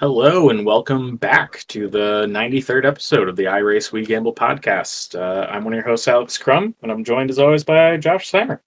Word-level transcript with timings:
Hello 0.00 0.48
and 0.48 0.64
welcome 0.64 1.16
back 1.16 1.62
to 1.68 1.86
the 1.86 2.24
93rd 2.26 2.86
episode 2.86 3.28
of 3.28 3.36
the 3.36 3.44
iRace 3.44 3.92
We 3.92 4.06
Gamble 4.06 4.34
podcast. 4.34 5.14
Uh, 5.14 5.46
I'm 5.50 5.62
one 5.62 5.74
of 5.74 5.76
your 5.76 5.86
hosts, 5.86 6.08
Alex 6.08 6.38
Crumb, 6.38 6.74
and 6.80 6.90
I'm 6.90 7.04
joined 7.04 7.28
as 7.28 7.38
always 7.38 7.64
by 7.64 7.98
Josh 7.98 8.32
Slimer. 8.32 8.60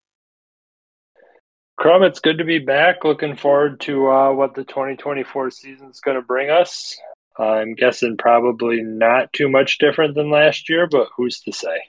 Crumb, 1.76 2.04
it's 2.04 2.20
good 2.20 2.38
to 2.38 2.44
be 2.44 2.60
back. 2.60 3.04
Looking 3.04 3.36
forward 3.36 3.80
to 3.80 4.12
uh, 4.12 4.32
what 4.32 4.54
the 4.54 4.64
2024 4.64 5.50
season 5.50 5.90
is 5.90 6.02
going 6.02 6.18
to 6.18 6.22
bring 6.22 6.52
us. 6.52 6.96
I'm 7.40 7.74
guessing 7.74 8.16
probably 8.16 8.84
not 8.84 9.34
too 9.34 9.50
much 9.50 9.80
different 9.80 10.14
than 10.14 10.30
last 10.30 10.70
year, 10.70 10.86
but 10.86 11.08
who's 11.18 11.40
to 11.40 11.52
say? 11.52 11.82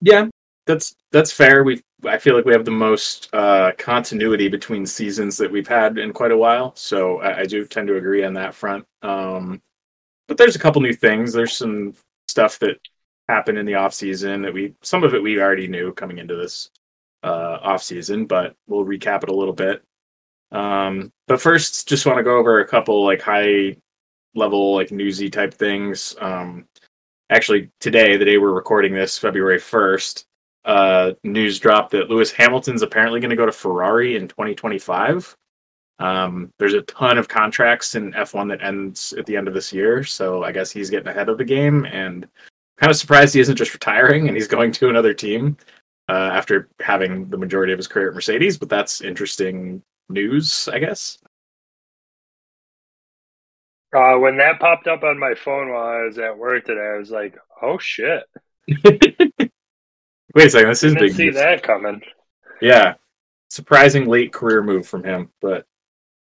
Yeah, 0.00 0.28
that's 0.64 0.96
that's 1.12 1.30
fair. 1.30 1.62
We 1.62 1.82
I 2.04 2.18
feel 2.18 2.36
like 2.36 2.44
we 2.44 2.52
have 2.52 2.64
the 2.64 2.70
most 2.70 3.28
uh, 3.32 3.72
continuity 3.78 4.48
between 4.48 4.84
seasons 4.84 5.36
that 5.38 5.50
we've 5.50 5.66
had 5.66 5.98
in 5.98 6.12
quite 6.12 6.30
a 6.30 6.36
while, 6.36 6.74
so 6.76 7.20
I, 7.20 7.40
I 7.40 7.44
do 7.46 7.64
tend 7.66 7.88
to 7.88 7.96
agree 7.96 8.24
on 8.24 8.34
that 8.34 8.54
front. 8.54 8.84
Um, 9.02 9.62
but 10.28 10.36
there's 10.36 10.56
a 10.56 10.60
couple 10.60 10.82
new 10.82 10.92
things. 10.92 11.32
There's 11.32 11.56
some 11.56 11.94
stuff 12.28 12.58
that 12.58 12.78
happened 13.28 13.58
in 13.58 13.66
the 13.66 13.74
off 13.74 13.94
season 13.94 14.42
that 14.42 14.52
we 14.52 14.74
some 14.82 15.02
of 15.04 15.14
it 15.14 15.22
we 15.22 15.40
already 15.40 15.68
knew 15.68 15.92
coming 15.92 16.18
into 16.18 16.36
this 16.36 16.70
uh, 17.22 17.58
off 17.62 17.82
season, 17.82 18.26
but 18.26 18.54
we'll 18.66 18.84
recap 18.84 19.22
it 19.22 19.30
a 19.30 19.34
little 19.34 19.54
bit. 19.54 19.82
Um, 20.52 21.10
but 21.26 21.40
first, 21.40 21.88
just 21.88 22.06
want 22.06 22.18
to 22.18 22.24
go 22.24 22.36
over 22.36 22.60
a 22.60 22.68
couple 22.68 23.04
like 23.04 23.22
high 23.22 23.76
level 24.34 24.74
like 24.74 24.90
newsy 24.92 25.30
type 25.30 25.54
things. 25.54 26.14
Um, 26.20 26.66
actually, 27.30 27.70
today, 27.80 28.16
the 28.16 28.24
day 28.24 28.38
we're 28.38 28.52
recording 28.52 28.92
this, 28.92 29.18
February 29.18 29.58
first 29.58 30.26
uh, 30.66 31.12
news 31.22 31.58
dropped 31.58 31.92
that 31.92 32.10
Lewis 32.10 32.32
Hamilton's 32.32 32.82
apparently 32.82 33.20
going 33.20 33.30
to 33.30 33.36
go 33.36 33.46
to 33.46 33.52
Ferrari 33.52 34.16
in 34.16 34.28
2025. 34.28 35.36
Um, 35.98 36.52
there's 36.58 36.74
a 36.74 36.82
ton 36.82 37.16
of 37.16 37.28
contracts 37.28 37.94
in 37.94 38.12
F1 38.12 38.48
that 38.50 38.62
ends 38.62 39.14
at 39.16 39.24
the 39.26 39.36
end 39.36 39.48
of 39.48 39.54
this 39.54 39.72
year, 39.72 40.04
so 40.04 40.42
I 40.42 40.52
guess 40.52 40.70
he's 40.70 40.90
getting 40.90 41.08
ahead 41.08 41.28
of 41.28 41.38
the 41.38 41.44
game. 41.44 41.86
And 41.86 42.26
kind 42.78 42.90
of 42.90 42.96
surprised 42.96 43.32
he 43.32 43.40
isn't 43.40 43.56
just 43.56 43.72
retiring 43.72 44.28
and 44.28 44.36
he's 44.36 44.48
going 44.48 44.72
to 44.72 44.90
another 44.90 45.14
team 45.14 45.56
uh, 46.08 46.30
after 46.34 46.68
having 46.80 47.30
the 47.30 47.38
majority 47.38 47.72
of 47.72 47.78
his 47.78 47.88
career 47.88 48.08
at 48.08 48.14
Mercedes. 48.14 48.58
But 48.58 48.68
that's 48.68 49.00
interesting 49.00 49.82
news, 50.08 50.68
I 50.70 50.80
guess. 50.80 51.18
Uh, 53.94 54.18
when 54.18 54.36
that 54.36 54.58
popped 54.60 54.88
up 54.88 55.04
on 55.04 55.18
my 55.18 55.34
phone 55.34 55.70
while 55.70 55.86
I 55.86 56.02
was 56.02 56.18
at 56.18 56.36
work 56.36 56.64
today, 56.66 56.92
I 56.94 56.98
was 56.98 57.10
like, 57.10 57.38
"Oh 57.62 57.78
shit!" 57.78 58.24
Wait 60.36 60.48
a 60.48 60.50
second, 60.50 60.68
this 60.68 60.82
is 60.84 60.92
Didn't 60.92 61.08
big. 61.08 61.16
see 61.16 61.24
news. 61.24 61.34
that 61.36 61.62
coming. 61.62 62.02
Yeah, 62.60 62.94
surprising 63.48 64.06
late 64.06 64.34
career 64.34 64.62
move 64.62 64.86
from 64.86 65.02
him, 65.02 65.30
but 65.40 65.66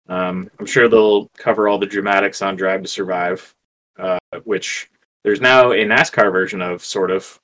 um, 0.08 0.48
I'm 0.60 0.66
sure 0.66 0.88
they'll 0.88 1.26
cover 1.36 1.66
all 1.66 1.78
the 1.78 1.86
dramatics 1.86 2.40
on 2.40 2.54
Drive 2.54 2.82
to 2.82 2.88
Survive, 2.88 3.52
uh, 3.98 4.18
which 4.44 4.88
there's 5.24 5.40
now 5.40 5.72
a 5.72 5.84
NASCAR 5.84 6.30
version 6.30 6.62
of, 6.62 6.84
sort 6.84 7.10
of. 7.10 7.40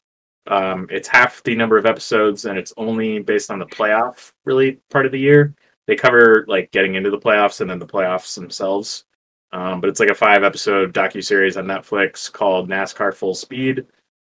Um, 0.47 0.87
it's 0.89 1.09
half 1.09 1.43
the 1.43 1.57
number 1.57 1.79
of 1.79 1.85
episodes, 1.85 2.45
and 2.45 2.57
it's 2.57 2.73
only 2.77 3.19
based 3.19 3.51
on 3.51 3.59
the 3.59 3.67
playoff, 3.67 4.31
really 4.45 4.79
part 4.89 5.05
of 5.05 5.11
the 5.11 5.19
year. 5.19 5.55
They 5.89 5.97
cover 5.97 6.45
like 6.47 6.71
getting 6.71 6.95
into 6.95 7.11
the 7.11 7.19
playoffs 7.19 7.61
and 7.61 7.69
then 7.69 7.81
the 7.81 7.87
playoffs 7.89 8.37
themselves. 8.37 9.03
Um, 9.51 9.81
but 9.81 9.91
it's 9.91 9.99
like 9.99 10.11
a 10.11 10.15
five 10.15 10.45
episode 10.45 10.95
docu 10.95 11.25
series 11.25 11.57
on 11.57 11.67
Netflix 11.67 12.31
called 12.33 12.71
NASCAR 12.71 13.13
Full 13.15 13.35
Speed. 13.35 13.85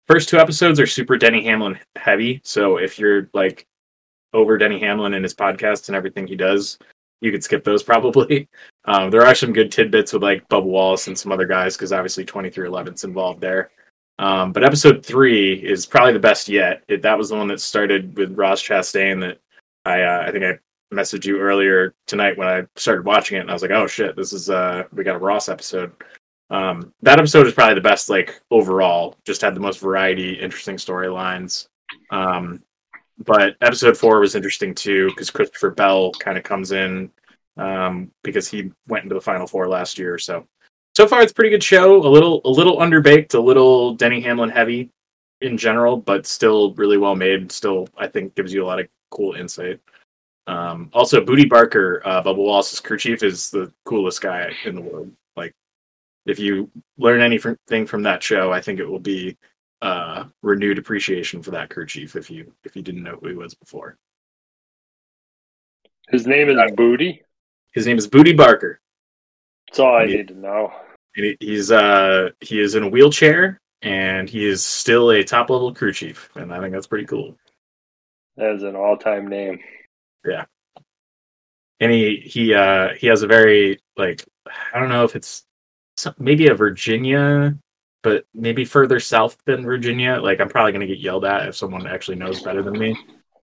First 0.07 0.29
two 0.29 0.37
episodes 0.37 0.79
are 0.79 0.87
super 0.87 1.17
Denny 1.17 1.43
Hamlin 1.45 1.79
heavy, 1.95 2.41
so 2.43 2.77
if 2.77 2.99
you're 2.99 3.29
like 3.33 3.65
over 4.33 4.57
Denny 4.57 4.79
Hamlin 4.79 5.13
and 5.13 5.23
his 5.23 5.33
podcast 5.33 5.87
and 5.87 5.95
everything 5.95 6.27
he 6.27 6.35
does, 6.35 6.77
you 7.21 7.31
could 7.31 7.43
skip 7.43 7.63
those 7.63 7.83
probably. 7.91 8.49
Um, 8.85 9.09
there 9.09 9.25
are 9.25 9.35
some 9.35 9.53
good 9.53 9.71
tidbits 9.71 10.13
with 10.13 10.23
like 10.23 10.47
Bubba 10.49 10.65
Wallace 10.65 11.07
and 11.07 11.17
some 11.17 11.31
other 11.31 11.45
guys 11.45 11.77
because 11.77 11.93
obviously 11.93 12.25
23XI's 12.25 13.03
involved 13.05 13.41
there. 13.41 13.71
Um, 14.19 14.51
but 14.51 14.63
episode 14.63 15.05
three 15.05 15.53
is 15.53 15.85
probably 15.85 16.13
the 16.13 16.19
best 16.19 16.47
yet. 16.47 16.83
It, 16.87 17.01
that 17.01 17.17
was 17.17 17.29
the 17.29 17.35
one 17.35 17.47
that 17.47 17.61
started 17.61 18.15
with 18.15 18.37
Ross 18.37 18.61
Chastain 18.61 19.19
that 19.21 19.39
I 19.85 20.01
uh, 20.01 20.25
I 20.27 20.31
think 20.31 20.43
I 20.43 20.59
messaged 20.93 21.25
you 21.25 21.39
earlier 21.39 21.95
tonight 22.07 22.37
when 22.37 22.47
I 22.47 22.63
started 22.75 23.05
watching 23.05 23.37
it 23.37 23.41
and 23.41 23.49
I 23.49 23.53
was 23.53 23.61
like, 23.61 23.71
oh 23.71 23.87
shit, 23.87 24.15
this 24.15 24.33
is 24.33 24.49
uh 24.49 24.83
we 24.93 25.03
got 25.03 25.15
a 25.15 25.19
Ross 25.19 25.49
episode. 25.49 25.91
Um, 26.49 26.93
that 27.01 27.19
episode 27.19 27.47
is 27.47 27.53
probably 27.53 27.75
the 27.75 27.81
best 27.81 28.09
like 28.09 28.41
overall. 28.51 29.15
Just 29.25 29.41
had 29.41 29.55
the 29.55 29.59
most 29.59 29.79
variety, 29.79 30.33
interesting 30.33 30.75
storylines. 30.75 31.67
Um, 32.11 32.63
but 33.19 33.55
episode 33.61 33.97
four 33.97 34.19
was 34.19 34.35
interesting 34.35 34.73
too 34.75 35.09
because 35.09 35.29
Christopher 35.29 35.71
Bell 35.71 36.11
kind 36.13 36.37
of 36.37 36.43
comes 36.43 36.71
in 36.71 37.11
um, 37.57 38.11
because 38.23 38.47
he 38.47 38.71
went 38.87 39.03
into 39.03 39.15
the 39.15 39.21
final 39.21 39.47
four 39.47 39.67
last 39.67 39.97
year. 39.97 40.17
So 40.17 40.47
so 40.95 41.07
far 41.07 41.21
it's 41.21 41.31
a 41.31 41.35
pretty 41.35 41.49
good 41.49 41.63
show. 41.63 42.05
A 42.05 42.09
little 42.09 42.41
a 42.45 42.49
little 42.49 42.77
underbaked, 42.77 43.33
a 43.33 43.39
little 43.39 43.95
Denny 43.95 44.21
Hamlin 44.21 44.49
heavy 44.49 44.89
in 45.41 45.57
general, 45.57 45.97
but 45.97 46.25
still 46.25 46.73
really 46.75 46.97
well 46.97 47.15
made. 47.15 47.51
Still, 47.51 47.87
I 47.97 48.07
think 48.07 48.35
gives 48.35 48.53
you 48.53 48.63
a 48.63 48.67
lot 48.67 48.79
of 48.79 48.87
cool 49.11 49.33
insight. 49.33 49.79
Um, 50.47 50.89
also, 50.93 51.23
Bootie 51.23 51.49
Barker, 51.49 52.01
uh, 52.05 52.21
Bubba 52.21 52.37
Wallace's 52.37 52.79
crew 52.79 52.97
chief, 52.97 53.23
is 53.23 53.49
the 53.49 53.71
coolest 53.85 54.21
guy 54.21 54.51
in 54.65 54.75
the 54.75 54.81
world. 54.81 55.11
Like, 56.25 56.31
if 56.33 56.39
you 56.39 56.69
learn 56.97 57.21
anything 57.21 57.85
from 57.85 58.03
that 58.03 58.23
show, 58.23 58.51
I 58.51 58.61
think 58.61 58.79
it 58.79 58.85
will 58.89 58.99
be 58.99 59.37
uh, 59.81 60.25
renewed 60.41 60.77
appreciation 60.77 61.41
for 61.43 61.51
that 61.51 61.69
crew 61.69 61.85
chief 61.85 62.15
if 62.15 62.29
you 62.31 62.53
if 62.63 62.75
you 62.75 62.81
didn't 62.81 63.03
know 63.03 63.17
who 63.21 63.27
he 63.29 63.35
was 63.35 63.53
before. 63.53 63.97
His 66.09 66.25
name 66.27 66.49
is 66.49 66.55
Bootie. 66.71 67.19
His 67.73 67.87
name 67.87 67.97
is 67.97 68.07
Bootie 68.07 68.35
Barker. 68.37 68.79
That's 69.67 69.79
all 69.79 69.95
I 69.95 70.03
Yeah. 70.03 70.17
need 70.17 70.27
to 70.29 70.35
know. 70.35 70.73
He- 71.15 71.37
he's 71.39 71.71
uh 71.71 72.31
he 72.41 72.59
is 72.59 72.75
in 72.75 72.83
a 72.83 72.87
wheelchair 72.89 73.59
and 73.81 74.29
he 74.29 74.45
is 74.45 74.63
still 74.63 75.11
a 75.11 75.23
top 75.23 75.49
level 75.49 75.73
crew 75.73 75.91
chief, 75.91 76.29
and 76.35 76.53
I 76.53 76.59
think 76.59 76.73
that's 76.73 76.87
pretty 76.87 77.05
cool. 77.05 77.37
That 78.37 78.55
is 78.55 78.63
an 78.63 78.75
all-time 78.75 79.27
name. 79.27 79.59
Yeah. 80.25 80.45
And 81.79 81.91
he 81.91 82.17
he 82.17 82.53
uh 82.53 82.93
he 82.93 83.07
has 83.07 83.21
a 83.23 83.27
very 83.27 83.81
like 83.97 84.23
I 84.73 84.79
don't 84.79 84.89
know 84.89 85.03
if 85.03 85.15
it's 85.15 85.27
some- 85.27 85.52
maybe 86.17 86.47
a 86.47 86.53
Virginia, 86.55 87.57
but 88.01 88.25
maybe 88.33 88.65
further 88.65 88.99
south 88.99 89.37
than 89.45 89.63
Virginia. 89.63 90.19
Like 90.21 90.39
I'm 90.41 90.49
probably 90.49 90.71
gonna 90.71 90.87
get 90.87 90.99
yelled 90.99 91.25
at 91.25 91.47
if 91.47 91.55
someone 91.55 91.87
actually 91.87 92.17
knows 92.17 92.41
better 92.41 92.61
than 92.63 92.77
me. 92.77 92.95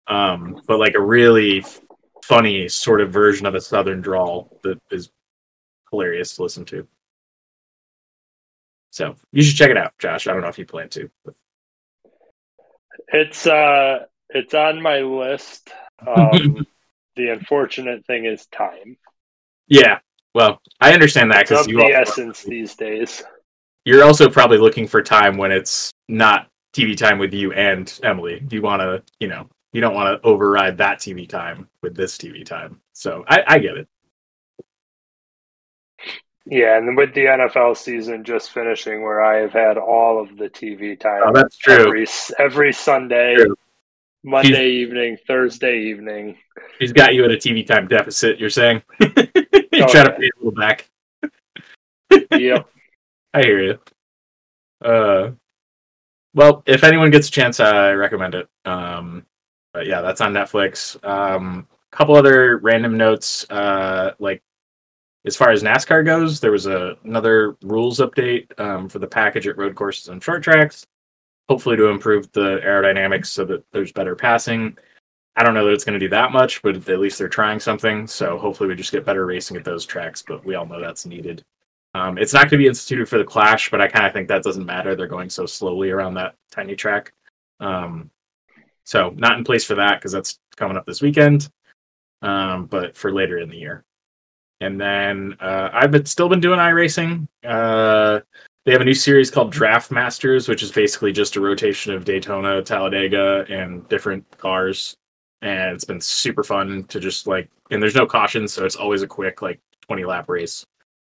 Um, 0.06 0.62
but 0.66 0.78
like 0.78 0.94
a 0.94 1.00
really 1.00 1.58
f- 1.58 1.80
funny 2.24 2.68
sort 2.68 3.00
of 3.00 3.10
version 3.12 3.46
of 3.46 3.54
a 3.54 3.60
southern 3.60 4.00
drawl 4.00 4.58
that 4.62 4.80
is 4.90 5.10
hilarious 5.90 6.36
to 6.36 6.42
listen 6.42 6.64
to. 6.66 6.86
So 8.90 9.16
you 9.32 9.42
should 9.42 9.56
check 9.56 9.70
it 9.70 9.76
out, 9.76 9.92
Josh. 9.98 10.26
I 10.26 10.32
don't 10.32 10.42
know 10.42 10.48
if 10.48 10.58
you 10.58 10.64
plan 10.64 10.88
to. 10.90 11.10
But 11.24 11.34
It's 13.08 13.46
uh, 13.46 14.06
it's 14.30 14.54
on 14.54 14.80
my 14.82 15.00
list. 15.00 15.70
Um, 16.06 16.66
the 17.16 17.30
unfortunate 17.30 18.04
thing 18.04 18.26
is 18.26 18.44
time. 18.48 18.98
yeah, 19.66 20.00
well, 20.36 20.60
I 20.82 20.92
understand 20.92 21.32
that 21.32 21.48
because 21.48 21.66
you 21.66 21.78
the 21.78 21.86
essence 21.86 22.42
these 22.42 22.74
days. 22.74 23.24
you're 23.86 24.04
also 24.04 24.28
probably 24.28 24.58
looking 24.58 24.86
for 24.86 25.00
time 25.00 25.38
when 25.38 25.50
it's 25.50 25.90
not 26.10 26.48
TV 26.74 26.94
time 26.94 27.18
with 27.18 27.32
you 27.32 27.54
and 27.54 27.98
Emily. 28.02 28.46
You 28.50 28.60
want 28.60 28.82
to, 28.82 29.02
you 29.18 29.28
know, 29.28 29.48
you 29.72 29.80
don't 29.80 29.94
want 29.94 30.20
to 30.20 30.28
override 30.28 30.76
that 30.76 30.98
TV 30.98 31.26
time 31.26 31.70
with 31.80 31.96
this 31.96 32.18
TV 32.18 32.44
time. 32.44 32.82
So 32.92 33.24
I, 33.26 33.44
I 33.46 33.58
get 33.58 33.78
it. 33.78 33.88
Yeah, 36.44 36.76
and 36.76 36.98
with 36.98 37.14
the 37.14 37.24
NFL 37.24 37.74
season 37.78 38.22
just 38.22 38.50
finishing, 38.52 39.02
where 39.02 39.24
I 39.24 39.38
have 39.38 39.54
had 39.54 39.78
all 39.78 40.22
of 40.22 40.36
the 40.36 40.50
TV 40.50 41.00
time 41.00 41.22
Oh, 41.24 41.32
that's 41.32 41.56
true. 41.56 41.86
every 41.86 42.06
every 42.38 42.74
Sunday, 42.74 43.36
True. 43.36 43.56
Monday 44.22 44.68
evening, 44.68 45.16
Thursday 45.26 45.78
evening. 45.84 46.36
He's 46.78 46.92
got 46.92 47.14
you 47.14 47.24
at 47.24 47.30
a 47.30 47.36
TV 47.36 47.66
time 47.66 47.88
deficit. 47.88 48.38
You're 48.38 48.50
saying 48.50 48.82
you 49.76 49.84
Oh, 49.84 49.88
try 49.88 50.04
to 50.04 50.12
pay 50.12 50.26
a 50.26 50.38
little 50.38 50.52
back. 50.52 50.88
Yep. 52.30 52.68
I 53.34 53.42
hear 53.42 53.62
you. 53.62 53.78
Uh, 54.82 55.32
well, 56.34 56.62
if 56.66 56.84
anyone 56.84 57.10
gets 57.10 57.28
a 57.28 57.30
chance, 57.30 57.60
I 57.60 57.92
recommend 57.92 58.34
it. 58.34 58.48
Um, 58.64 59.26
but 59.72 59.86
yeah, 59.86 60.00
that's 60.00 60.20
on 60.20 60.32
Netflix. 60.32 61.02
Um, 61.06 61.66
a 61.92 61.96
couple 61.96 62.14
other 62.14 62.58
random 62.58 62.96
notes. 62.96 63.44
Uh, 63.50 64.12
like 64.18 64.42
as 65.26 65.36
far 65.36 65.50
as 65.50 65.62
NASCAR 65.62 66.04
goes, 66.04 66.40
there 66.40 66.52
was 66.52 66.66
a, 66.66 66.96
another 67.04 67.56
rules 67.62 67.98
update 67.98 68.58
um, 68.60 68.88
for 68.88 69.00
the 69.00 69.06
package 69.06 69.48
at 69.48 69.58
road 69.58 69.74
courses 69.74 70.08
and 70.08 70.22
short 70.22 70.42
tracks. 70.42 70.86
Hopefully, 71.48 71.76
to 71.76 71.88
improve 71.88 72.30
the 72.32 72.60
aerodynamics 72.64 73.26
so 73.26 73.44
that 73.44 73.64
there's 73.72 73.92
better 73.92 74.14
passing. 74.16 74.76
I 75.36 75.42
don't 75.42 75.54
know 75.54 75.66
that 75.66 75.72
it's 75.72 75.84
going 75.84 75.98
to 75.98 76.04
do 76.04 76.08
that 76.10 76.32
much, 76.32 76.62
but 76.62 76.76
at 76.88 76.98
least 76.98 77.18
they're 77.18 77.28
trying 77.28 77.60
something. 77.60 78.06
So 78.06 78.38
hopefully, 78.38 78.68
we 78.68 78.74
just 78.74 78.92
get 78.92 79.04
better 79.04 79.26
racing 79.26 79.56
at 79.56 79.64
those 79.64 79.84
tracks. 79.84 80.22
But 80.26 80.44
we 80.44 80.54
all 80.54 80.66
know 80.66 80.80
that's 80.80 81.06
needed. 81.06 81.44
Um, 81.94 82.18
it's 82.18 82.32
not 82.32 82.42
going 82.42 82.50
to 82.50 82.56
be 82.58 82.66
instituted 82.66 83.08
for 83.08 83.18
the 83.18 83.24
Clash, 83.24 83.70
but 83.70 83.80
I 83.80 83.88
kind 83.88 84.06
of 84.06 84.12
think 84.12 84.28
that 84.28 84.42
doesn't 84.42 84.66
matter. 84.66 84.94
They're 84.94 85.06
going 85.06 85.30
so 85.30 85.46
slowly 85.46 85.90
around 85.90 86.14
that 86.14 86.34
tiny 86.50 86.76
track. 86.76 87.12
Um, 87.60 88.10
so 88.84 89.14
not 89.16 89.38
in 89.38 89.44
place 89.44 89.64
for 89.64 89.76
that 89.76 89.98
because 89.98 90.12
that's 90.12 90.38
coming 90.56 90.76
up 90.76 90.86
this 90.86 91.00
weekend, 91.00 91.48
um, 92.22 92.66
but 92.66 92.96
for 92.96 93.12
later 93.12 93.38
in 93.38 93.48
the 93.48 93.56
year. 93.56 93.84
And 94.60 94.80
then 94.80 95.36
uh, 95.40 95.70
I've 95.72 95.90
been 95.90 96.06
still 96.06 96.28
been 96.28 96.40
doing 96.40 96.58
iRacing. 96.58 97.28
Uh, 97.44 98.20
they 98.64 98.72
have 98.72 98.80
a 98.80 98.84
new 98.84 98.94
series 98.94 99.30
called 99.30 99.52
Draft 99.52 99.90
Masters, 99.90 100.48
which 100.48 100.62
is 100.62 100.72
basically 100.72 101.12
just 101.12 101.36
a 101.36 101.40
rotation 101.40 101.92
of 101.92 102.04
Daytona, 102.04 102.62
Talladega, 102.62 103.44
and 103.48 103.88
different 103.88 104.24
cars. 104.38 104.96
And 105.42 105.74
it's 105.74 105.84
been 105.84 106.00
super 106.00 106.42
fun 106.42 106.84
to 106.84 106.98
just 106.98 107.26
like, 107.26 107.48
and 107.70 107.82
there's 107.82 107.94
no 107.94 108.06
cautions, 108.06 108.52
so 108.52 108.64
it's 108.64 108.76
always 108.76 109.02
a 109.02 109.06
quick 109.06 109.42
like 109.42 109.60
20 109.82 110.04
lap 110.04 110.28
race. 110.28 110.64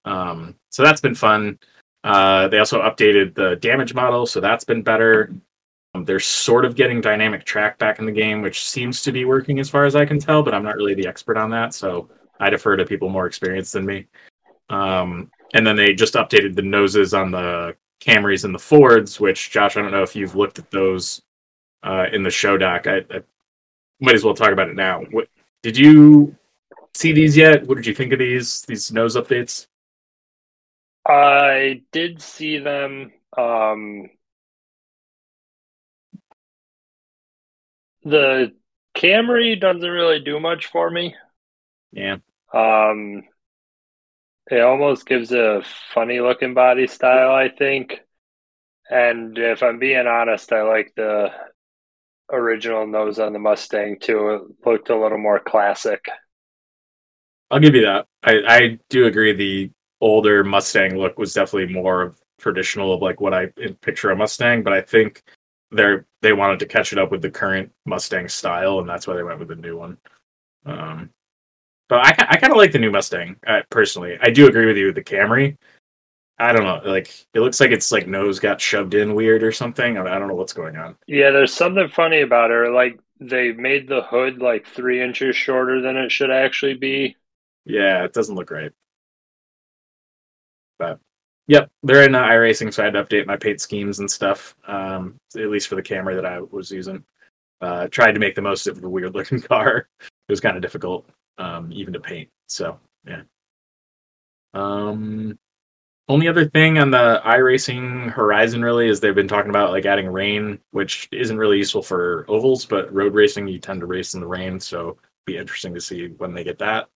Um, 0.05 0.57
so 0.71 0.83
that's 0.83 1.01
been 1.01 1.15
fun. 1.15 1.59
Uh, 2.05 2.49
they 2.49 2.59
also 2.59 2.81
updated 2.83 3.35
the 3.35 3.57
damage 3.57 3.95
model, 3.95 4.27
so 4.27 4.41
that's 4.41 4.65
been 4.65 4.83
better. 4.83 5.33
Um, 5.95 6.05
they're 6.05 6.21
sort 6.21 6.65
of 6.65 6.77
getting 6.77 7.01
dynamic 7.01 7.45
track 7.45 7.79
back 7.79 7.99
in 7.99 8.07
the 8.07 8.13
game, 8.13 8.43
which 8.43 8.65
seems 8.65 9.03
to 9.03 9.13
be 9.13 9.25
working 9.25 9.59
as 9.59 9.69
far 9.69 9.85
as 9.85 9.97
I 9.97 10.05
can 10.05 10.19
tell, 10.19 10.43
but 10.43 10.55
I'm 10.55 10.63
not 10.63 10.77
really 10.77 10.95
the 10.95 11.07
expert 11.07 11.37
on 11.37 11.51
that, 11.51 11.75
so 11.75 12.09
I 12.41 12.51
defer 12.51 12.77
to 12.77 12.85
people 12.85 13.09
more 13.09 13.27
experienced 13.27 13.73
than 13.73 13.87
me. 13.87 14.07
Um, 14.71 15.31
and 15.55 15.67
then 15.67 15.77
they 15.77 15.95
just 15.95 16.15
updated 16.15 16.55
the 16.55 16.63
noses 16.63 17.15
on 17.15 17.31
the 17.31 17.75
Camrys 18.01 18.45
and 18.45 18.55
the 18.55 18.59
Fords, 18.59 19.19
which 19.19 19.51
Josh, 19.51 19.77
I 19.77 19.83
don't 19.83 19.91
know 19.91 20.03
if 20.03 20.15
you've 20.15 20.37
looked 20.37 20.59
at 20.59 20.71
those 20.71 21.23
uh, 21.83 22.07
in 22.13 22.23
the 22.23 22.31
show 22.31 22.57
doc. 22.57 22.87
I, 22.87 22.99
I, 23.11 23.23
might 24.01 24.15
as 24.15 24.25
well 24.25 24.35
talk 24.35 24.53
about 24.53 24.69
it 24.69 24.77
now. 24.77 25.03
What 25.11 25.29
did 25.63 25.77
you 25.77 26.37
see 26.95 27.13
these 27.13 27.37
yet? 27.37 27.67
What 27.67 27.77
did 27.77 27.87
you 27.87 27.95
think 27.95 28.13
of 28.13 28.19
these 28.19 28.63
these 28.63 28.93
nose 28.93 29.17
updates? 29.17 29.67
I 31.07 31.83
did 31.91 32.21
see 32.21 32.59
them. 32.59 33.13
Um, 33.37 34.11
the 38.05 38.53
Camry 38.97 39.59
doesn't 39.61 39.89
really 39.89 40.21
do 40.21 40.41
much 40.41 40.67
for 40.67 40.91
me. 40.91 41.15
Yeah. 41.93 42.17
Um, 42.53 43.23
it 44.51 44.61
almost 44.61 45.07
gives 45.07 45.33
a 45.33 45.63
funny 45.95 46.21
looking 46.21 46.55
body 46.55 46.87
style, 46.87 47.35
I 47.35 47.49
think. 47.49 48.01
And 48.91 49.37
if 49.37 49.63
I'm 49.63 49.79
being 49.79 50.07
honest, 50.07 50.53
I 50.53 50.63
like 50.63 50.93
the 50.97 51.31
original 52.31 52.87
nose 52.87 53.19
on 53.19 53.33
the 53.33 53.39
Mustang 53.39 53.99
too. 54.01 54.29
It 54.31 54.69
looked 54.69 54.91
a 54.91 54.99
little 54.99 55.19
more 55.19 55.41
classic. 55.41 56.05
I'll 57.51 57.61
give 57.61 57.75
you 57.75 57.83
that. 57.83 58.07
I, 58.23 58.43
I 58.47 58.79
do 58.91 59.07
agree 59.07 59.33
the 59.33 59.71
older 60.01 60.45
Mustang 60.45 60.99
look 60.99 61.19
was 61.19 61.35
definitely 61.35 61.73
more 61.73 62.15
traditional 62.39 62.93
of 62.93 63.03
like 63.03 63.21
what 63.21 63.35
I 63.35 63.47
picture 63.81 64.11
a 64.11 64.17
Mustang, 64.17 64.63
but 64.63 64.73
I 64.73 64.81
think 64.81 65.23
they're 65.71 66.07
they 66.23 66.33
wanted 66.33 66.59
to 66.61 66.67
catch 66.67 66.93
it 66.93 66.99
up 66.99 67.11
with 67.11 67.23
the 67.23 67.31
current 67.31 67.71
Mustang 67.87 68.29
style, 68.29 68.81
and 68.81 68.89
that's 68.89 69.07
why 69.07 69.15
they 69.15 69.23
went 69.23 69.39
with 69.39 69.49
the 69.49 69.57
new 69.57 69.77
one. 69.77 69.99
Um, 70.67 71.11
but 71.89 72.01
I 72.01 72.27
I 72.31 72.37
kind 72.37 72.53
of 72.53 72.59
like 72.59 72.73
the 72.73 72.79
new 72.79 72.91
Mustang 72.91 73.37
uh, 73.47 73.63
personally. 73.71 74.19
I 74.21 74.31
do 74.31 74.47
agree 74.47 74.67
with 74.67 74.77
you 74.77 74.87
with 74.87 74.95
the 74.95 75.03
Camry. 75.03 75.57
I 76.41 76.53
don't 76.53 76.63
know, 76.63 76.81
like 76.89 77.27
it 77.35 77.41
looks 77.41 77.61
like 77.61 77.73
it's 77.73 77.91
like 77.91 78.07
nose 78.07 78.39
got 78.39 78.61
shoved 78.61 78.95
in 78.95 79.15
weird 79.15 79.43
or 79.43 79.51
something. 79.51 79.99
I, 79.99 80.19
don't 80.19 80.29
know 80.29 80.35
what's 80.35 80.53
going 80.53 80.77
on. 80.77 80.97
Yeah, 81.09 81.31
there's 81.31 81.53
something 81.53 81.89
funny 81.89 82.21
about 82.21 82.51
her. 82.51 82.71
Like 82.71 83.01
they 83.21 83.53
made 83.53 83.89
the 83.89 84.03
hood 84.03 84.39
like 84.39 84.67
three 84.67 85.03
inches 85.03 85.35
shorter 85.37 85.81
than 85.81 85.97
it 85.97 86.13
should 86.13 86.31
actually 86.31 86.75
be. 86.75 87.17
Yeah, 87.65 88.05
it 88.05 88.13
doesn't 88.13 88.37
look 88.37 88.53
right. 88.53 88.73
But 90.79 91.01
yep, 91.49 91.71
they're 91.83 92.05
in 92.05 92.15
uh, 92.15 92.23
iRacing, 92.23 92.73
so 92.73 92.83
I 92.83 92.87
had 92.87 92.95
to 92.95 93.05
update 93.05 93.27
my 93.27 93.37
paint 93.37 93.61
schemes 93.61 93.99
and 93.99 94.09
stuff. 94.09 94.55
Um, 94.67 95.17
at 95.37 95.51
least 95.51 95.67
for 95.67 95.75
the 95.75 95.83
Camry 95.83 96.15
that 96.15 96.27
I 96.27 96.41
was 96.41 96.71
using. 96.71 97.05
Uh, 97.61 97.89
tried 97.89 98.13
to 98.13 98.21
make 98.21 98.37
the 98.37 98.43
most 98.43 98.69
of 98.69 98.81
the 98.81 98.89
weird 98.89 99.15
looking 99.17 99.41
car. 99.41 99.89
It 100.01 100.33
was 100.33 100.41
kind 100.41 100.57
of 100.57 100.63
difficult, 100.63 101.09
um, 101.39 101.73
even 101.73 101.93
to 101.95 102.01
paint. 102.01 102.29
So 102.47 102.79
yeah. 103.05 103.23
Um, 104.55 105.37
only 106.09 106.29
other 106.29 106.49
thing 106.49 106.79
on 106.79 106.91
the 106.91 107.21
iRacing 107.25 108.11
horizon 108.11 108.63
really 108.63 108.89
is 108.89 108.99
they've 108.99 109.15
been 109.15 109.29
talking 109.29 109.51
about 109.51 109.71
like 109.71 109.85
adding 109.85 110.09
rain, 110.09 110.59
which 110.71 111.09
isn't 111.13 111.37
really 111.37 111.59
useful 111.59 111.83
for 111.83 112.25
ovals, 112.29 112.65
but 112.65 112.93
road 112.93 113.15
racing 113.15 113.47
you 113.47 113.59
tend 113.59 113.81
to 113.81 113.87
race 113.87 114.15
in 114.15 114.21
the 114.21 114.27
rain, 114.27 114.59
so 114.59 114.97
be 115.27 115.37
interesting 115.37 115.75
to 115.75 115.81
see 115.81 116.09
when 116.17 116.33
they 116.33 116.45
get 116.45 116.59
that 116.59 116.89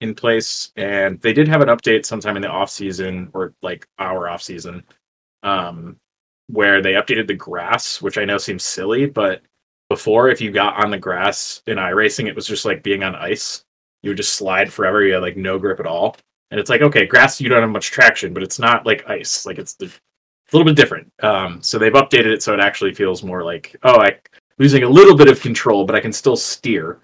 in 0.00 0.14
place. 0.14 0.70
And 0.76 1.20
they 1.20 1.32
did 1.32 1.48
have 1.48 1.62
an 1.62 1.68
update 1.68 2.06
sometime 2.06 2.36
in 2.36 2.42
the 2.42 2.48
off 2.48 2.70
season 2.70 3.30
or 3.34 3.54
like 3.60 3.88
our 3.98 4.28
off 4.28 4.42
season, 4.42 4.84
um, 5.42 5.96
where 6.46 6.80
they 6.80 6.92
updated 6.92 7.26
the 7.26 7.34
grass, 7.34 8.00
which 8.00 8.18
I 8.18 8.24
know 8.24 8.38
seems 8.38 8.62
silly, 8.62 9.06
but 9.06 9.42
before 9.88 10.28
if 10.28 10.40
you 10.40 10.52
got 10.52 10.82
on 10.82 10.90
the 10.92 10.98
grass 10.98 11.62
in 11.66 11.76
iRacing, 11.76 12.28
it 12.28 12.36
was 12.36 12.46
just 12.46 12.64
like 12.64 12.84
being 12.84 13.02
on 13.02 13.16
ice. 13.16 13.64
You 14.02 14.10
would 14.10 14.16
just 14.16 14.34
slide 14.34 14.72
forever. 14.72 15.04
You 15.04 15.14
had 15.14 15.22
like 15.22 15.36
no 15.36 15.58
grip 15.58 15.80
at 15.80 15.86
all. 15.86 16.16
And 16.50 16.58
it's 16.58 16.70
like, 16.70 16.82
okay, 16.82 17.06
grass, 17.06 17.40
you 17.40 17.48
don't 17.48 17.60
have 17.60 17.70
much 17.70 17.90
traction, 17.90 18.34
but 18.34 18.42
it's 18.42 18.58
not 18.58 18.84
like 18.84 19.08
ice. 19.08 19.46
Like 19.46 19.58
it's 19.58 19.76
a 19.80 19.88
little 20.52 20.64
bit 20.64 20.76
different. 20.76 21.12
Um, 21.22 21.62
so 21.62 21.78
they've 21.78 21.92
updated 21.92 22.32
it 22.32 22.42
so 22.42 22.52
it 22.52 22.60
actually 22.60 22.94
feels 22.94 23.22
more 23.22 23.44
like, 23.44 23.76
oh, 23.82 24.00
I 24.00 24.18
losing 24.58 24.82
a 24.82 24.88
little 24.88 25.16
bit 25.16 25.28
of 25.28 25.40
control, 25.40 25.84
but 25.84 25.94
I 25.94 26.00
can 26.00 26.12
still 26.12 26.36
steer. 26.36 26.98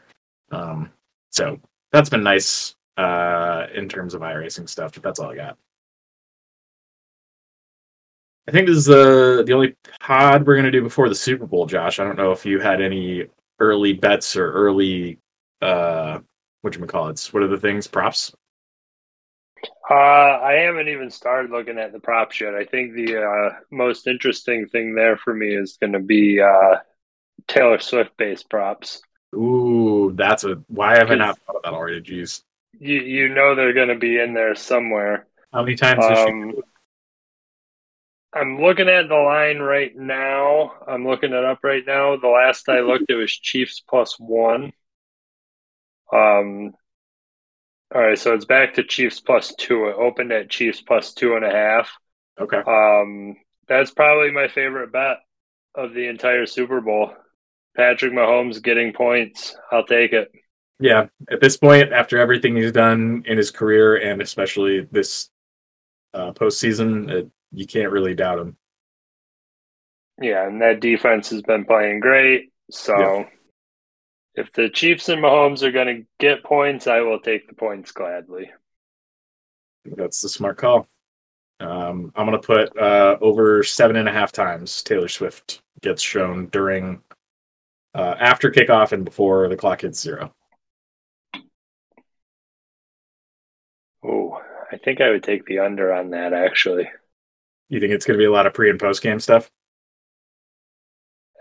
Um, 0.50 0.90
so 1.30 1.60
that's 1.92 2.10
been 2.10 2.22
nice 2.22 2.74
uh, 2.96 3.66
in 3.74 3.88
terms 3.88 4.14
of 4.14 4.22
iRacing 4.22 4.68
stuff. 4.68 4.92
But 4.94 5.02
that's 5.02 5.20
all 5.20 5.30
I 5.30 5.36
got. 5.36 5.58
I 8.48 8.52
think 8.52 8.68
this 8.68 8.76
is 8.76 8.84
the 8.84 9.42
the 9.46 9.52
only 9.52 9.74
pod 10.00 10.46
we're 10.46 10.56
gonna 10.56 10.70
do 10.70 10.82
before 10.82 11.08
the 11.08 11.14
Super 11.14 11.46
Bowl, 11.46 11.66
Josh. 11.66 11.98
I 11.98 12.04
don't 12.04 12.16
know 12.16 12.32
if 12.32 12.46
you 12.46 12.60
had 12.60 12.80
any 12.80 13.26
early 13.58 13.92
bets 13.92 14.36
or 14.36 14.52
early 14.52 15.18
uh 15.62 16.18
what 16.62 16.76
you 16.76 16.84
call 16.86 17.08
it? 17.08 17.28
What 17.32 17.42
are 17.42 17.48
the 17.48 17.58
things? 17.58 17.86
Props? 17.86 18.32
Uh, 19.88 19.94
I 19.94 20.60
haven't 20.64 20.88
even 20.88 21.10
started 21.10 21.50
looking 21.50 21.78
at 21.78 21.92
the 21.92 22.00
props 22.00 22.40
yet. 22.40 22.54
I 22.54 22.64
think 22.64 22.94
the 22.94 23.22
uh, 23.22 23.50
most 23.70 24.06
interesting 24.06 24.68
thing 24.68 24.94
there 24.94 25.16
for 25.16 25.34
me 25.34 25.54
is 25.54 25.76
going 25.80 25.92
to 25.92 26.00
be 26.00 26.40
uh, 26.40 26.76
Taylor 27.48 27.78
Swift 27.78 28.16
based 28.16 28.48
props. 28.50 29.02
Ooh, 29.34 30.12
that's 30.14 30.44
a 30.44 30.62
why 30.68 30.96
have 30.96 31.10
I 31.10 31.16
not 31.16 31.38
thought 31.46 31.56
of 31.56 31.62
that 31.64 31.74
already? 31.74 32.00
Jeez 32.00 32.42
you 32.80 33.00
you 33.00 33.28
know 33.28 33.54
they're 33.54 33.72
going 33.72 33.88
to 33.88 33.96
be 33.96 34.18
in 34.18 34.34
there 34.34 34.54
somewhere. 34.54 35.26
How 35.52 35.62
many 35.62 35.76
times? 35.76 36.04
Um, 36.04 36.54
I'm 38.32 38.60
looking 38.60 38.88
at 38.88 39.08
the 39.08 39.14
line 39.14 39.58
right 39.58 39.96
now. 39.96 40.72
I'm 40.86 41.06
looking 41.06 41.32
it 41.32 41.44
up 41.44 41.60
right 41.62 41.84
now. 41.86 42.16
The 42.16 42.28
last 42.28 42.68
I 42.68 42.80
looked, 42.80 43.10
it 43.10 43.14
was 43.14 43.32
Chiefs 43.32 43.82
plus 43.86 44.18
one. 44.18 44.72
Um. 46.12 46.72
All 47.94 48.00
right, 48.00 48.18
so 48.18 48.34
it's 48.34 48.44
back 48.44 48.74
to 48.74 48.84
Chiefs 48.84 49.20
plus 49.20 49.54
two. 49.54 49.86
It 49.86 49.96
opened 49.96 50.32
at 50.32 50.50
Chiefs 50.50 50.82
plus 50.82 51.14
two 51.14 51.36
and 51.36 51.44
a 51.44 51.50
half. 51.50 51.90
Okay. 52.40 52.58
Um, 52.58 53.36
that's 53.68 53.90
probably 53.90 54.30
my 54.32 54.48
favorite 54.48 54.92
bet 54.92 55.18
of 55.74 55.94
the 55.94 56.08
entire 56.08 56.46
Super 56.46 56.80
Bowl. 56.80 57.12
Patrick 57.76 58.12
Mahomes 58.12 58.62
getting 58.62 58.92
points. 58.92 59.56
I'll 59.70 59.84
take 59.84 60.12
it 60.12 60.30
yeah, 60.78 61.06
at 61.30 61.40
this 61.40 61.56
point, 61.56 61.92
after 61.92 62.18
everything 62.18 62.56
he's 62.56 62.72
done 62.72 63.22
in 63.26 63.38
his 63.38 63.50
career 63.50 63.96
and 63.96 64.20
especially 64.20 64.86
this 64.90 65.30
uh, 66.12 66.32
postseason, 66.32 67.30
you 67.52 67.66
can't 67.66 67.92
really 67.92 68.14
doubt 68.14 68.38
him. 68.38 68.56
Yeah, 70.20 70.46
and 70.46 70.60
that 70.60 70.80
defense 70.80 71.30
has 71.30 71.42
been 71.42 71.64
playing 71.64 72.00
great. 72.00 72.52
So 72.70 72.98
yeah. 72.98 73.24
If 74.36 74.52
the 74.52 74.68
Chiefs 74.68 75.08
and 75.08 75.22
Mahomes 75.22 75.62
are 75.62 75.72
going 75.72 75.86
to 75.86 76.06
get 76.20 76.44
points, 76.44 76.86
I 76.86 77.00
will 77.00 77.18
take 77.18 77.48
the 77.48 77.54
points 77.54 77.90
gladly. 77.90 78.50
That's 79.84 80.20
the 80.20 80.28
smart 80.28 80.58
call. 80.58 80.86
Um, 81.58 82.12
I'm 82.14 82.26
going 82.26 82.38
to 82.38 82.46
put 82.46 82.76
uh, 82.78 83.16
over 83.22 83.62
seven 83.62 83.96
and 83.96 84.08
a 84.08 84.12
half 84.12 84.30
times 84.30 84.82
Taylor 84.82 85.08
Swift 85.08 85.62
gets 85.80 86.02
shown 86.02 86.46
during, 86.48 87.00
uh, 87.94 88.14
after 88.20 88.50
kickoff 88.50 88.92
and 88.92 89.06
before 89.06 89.48
the 89.48 89.56
clock 89.56 89.80
hits 89.80 90.00
zero. 90.00 90.34
Oh, 94.04 94.38
I 94.70 94.76
think 94.76 95.00
I 95.00 95.10
would 95.10 95.22
take 95.22 95.46
the 95.46 95.60
under 95.60 95.94
on 95.94 96.10
that 96.10 96.34
actually. 96.34 96.90
You 97.70 97.80
think 97.80 97.92
it's 97.92 98.04
going 98.04 98.18
to 98.18 98.22
be 98.22 98.26
a 98.26 98.32
lot 98.32 98.46
of 98.46 98.52
pre 98.52 98.68
and 98.68 98.78
post 98.78 99.02
game 99.02 99.18
stuff? 99.18 99.50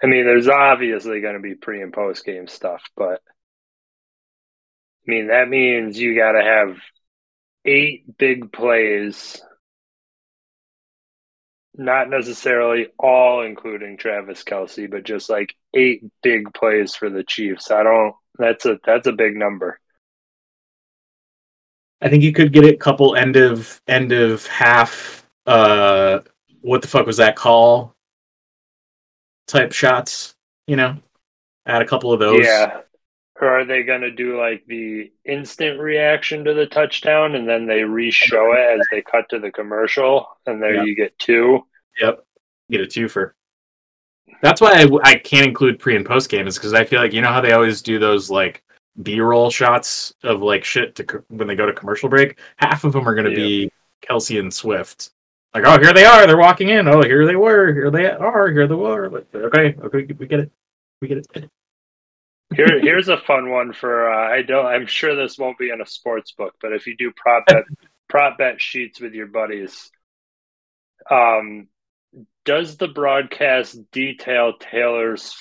I 0.04 0.08
mean, 0.08 0.26
there's 0.26 0.48
obviously 0.48 1.22
going 1.22 1.36
to 1.36 1.40
be 1.40 1.56
pre 1.56 1.82
and 1.82 1.94
post 1.94 2.26
game 2.26 2.48
stuff, 2.48 2.82
but 2.96 3.22
I 5.08 5.12
mean, 5.12 5.28
that 5.28 5.50
means 5.50 6.00
you 6.00 6.16
got 6.16 6.34
to 6.34 6.44
have 6.44 6.78
eight 7.64 8.18
big 8.18 8.52
plays, 8.52 9.42
not 11.76 12.10
necessarily 12.10 12.88
all 12.98 13.44
including 13.44 13.98
Travis 13.98 14.44
Kelce, 14.44 14.90
but 14.90 15.04
just 15.04 15.30
like 15.30 15.56
eight 15.74 16.04
big 16.24 16.54
plays 16.54 16.96
for 16.96 17.10
the 17.10 17.24
Chiefs. 17.24 17.72
I 17.72 17.84
don't, 17.84 18.16
that's 18.38 18.66
a, 18.66 18.80
that's 18.86 19.08
a 19.08 19.12
big 19.14 19.36
number. 19.36 19.80
I 22.02 22.10
think 22.10 22.24
you 22.24 22.34
could 22.34 22.52
get 22.52 22.66
it 22.66 22.80
couple 22.80 23.16
end 23.16 23.36
of 23.36 23.82
end 23.88 24.12
of 24.12 24.46
half. 24.48 25.28
Uh, 25.46 26.20
what 26.62 26.82
the 26.82 26.88
fuck 26.88 27.06
was 27.06 27.18
that 27.18 27.36
call? 27.36 27.95
Type 29.48 29.72
shots, 29.74 30.36
you 30.68 30.76
know, 30.76 30.98
add 31.66 31.82
a 31.82 31.88
couple 31.88 32.12
of 32.12 32.20
those. 32.20 32.44
Yeah, 32.44 32.82
Or 33.40 33.48
are 33.60 33.66
they 33.66 33.84
going 33.84 34.02
to 34.02 34.12
do 34.12 34.40
like 34.40 34.64
the 34.68 35.12
instant 35.26 35.80
reaction 35.80 36.44
to 36.46 36.54
the 36.54 36.66
touchdown 36.66 37.36
and 37.36 37.48
then 37.48 37.68
they 37.68 37.84
re-show 37.84 38.54
it 38.54 38.80
as 38.80 38.86
they 38.92 39.02
cut 39.02 39.30
to 39.30 39.40
the 39.40 39.52
commercial 39.52 40.28
and 40.48 40.62
there 40.62 40.76
Yeah. 40.76 40.84
you 40.84 40.96
get 40.96 41.18
two? 41.20 41.66
Yep. 42.02 42.26
Get 42.72 42.82
a 42.82 42.88
two 42.88 43.08
for. 43.08 43.36
That's 44.42 44.60
why 44.62 44.82
I, 44.82 44.88
I 45.04 45.16
can't 45.16 45.46
include 45.46 45.80
pre 45.80 45.96
and 45.96 46.06
post 46.06 46.30
game 46.30 46.48
is 46.48 46.56
because 46.58 46.74
I 46.74 46.84
feel 46.84 47.00
like 47.00 47.14
you 47.14 47.22
know 47.22 47.32
how 47.32 47.42
they 47.42 47.54
always 47.54 47.82
do 47.82 48.00
those 48.00 48.30
like 48.30 48.64
B 49.02 49.20
roll 49.20 49.50
shots 49.52 50.14
of 50.24 50.42
like 50.42 50.64
shit 50.64 50.96
to 50.96 51.04
co- 51.04 51.24
when 51.30 51.48
they 51.48 51.56
go 51.56 51.66
to 51.66 51.74
commercial 51.74 52.10
break. 52.10 52.40
Half 52.58 52.84
of 52.84 52.94
them 52.94 53.08
are 53.08 53.14
going 53.16 53.30
to 53.30 53.36
be 53.36 53.72
Kelce 54.08 54.40
and 54.40 54.54
Swift. 54.54 55.12
Like, 55.56 55.64
oh, 55.68 55.80
here 55.82 55.94
they 55.94 56.04
are. 56.04 56.28
They're 56.28 56.36
walking 56.36 56.68
in. 56.68 56.86
Oh, 56.90 57.02
here 57.02 57.26
they 57.26 57.38
were. 57.38 57.74
Here 57.74 57.90
they 57.90 58.12
are. 58.12 58.52
Here 58.52 58.68
they 58.68 58.76
were. 58.76 59.10
Like, 59.10 59.34
okay, 59.34 59.74
okay, 59.82 60.14
we 60.20 60.28
get 60.28 60.42
it. 60.42 60.52
We 61.02 61.08
get 61.08 61.20
it. 61.20 61.50
Here, 62.54 62.80
here's 62.82 63.08
a 63.08 63.18
fun 63.18 63.50
one 63.50 63.72
for 63.72 64.12
uh, 64.12 64.36
I 64.36 64.42
don't. 64.42 64.66
I'm 64.66 64.86
sure 64.86 65.16
this 65.16 65.38
won't 65.38 65.58
be 65.58 65.70
in 65.70 65.80
a 65.80 65.86
sports 65.86 66.34
book, 66.34 66.56
but 66.62 66.74
if 66.74 66.88
you 66.88 66.98
do 66.98 67.14
prop 67.16 67.46
bet 67.46 67.64
prop 68.10 68.38
bet 68.38 68.60
sheets 68.60 69.00
with 69.00 69.14
your 69.14 69.28
buddies, 69.28 69.90
um, 71.10 71.70
does 72.44 72.76
the 72.76 72.90
broadcast 72.90 73.80
detail 73.92 74.56
Taylor's 74.60 75.38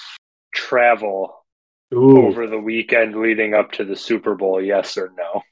travel 0.55 1.45
Ooh. 1.93 2.29
over 2.29 2.47
the 2.47 2.59
weekend 2.59 3.17
leading 3.17 3.53
up 3.53 3.73
to 3.73 3.85
the 3.85 3.97
Super 3.97 4.37
Bowl? 4.37 4.63
Yes 4.63 4.97
or 4.97 5.13
no? 5.17 5.43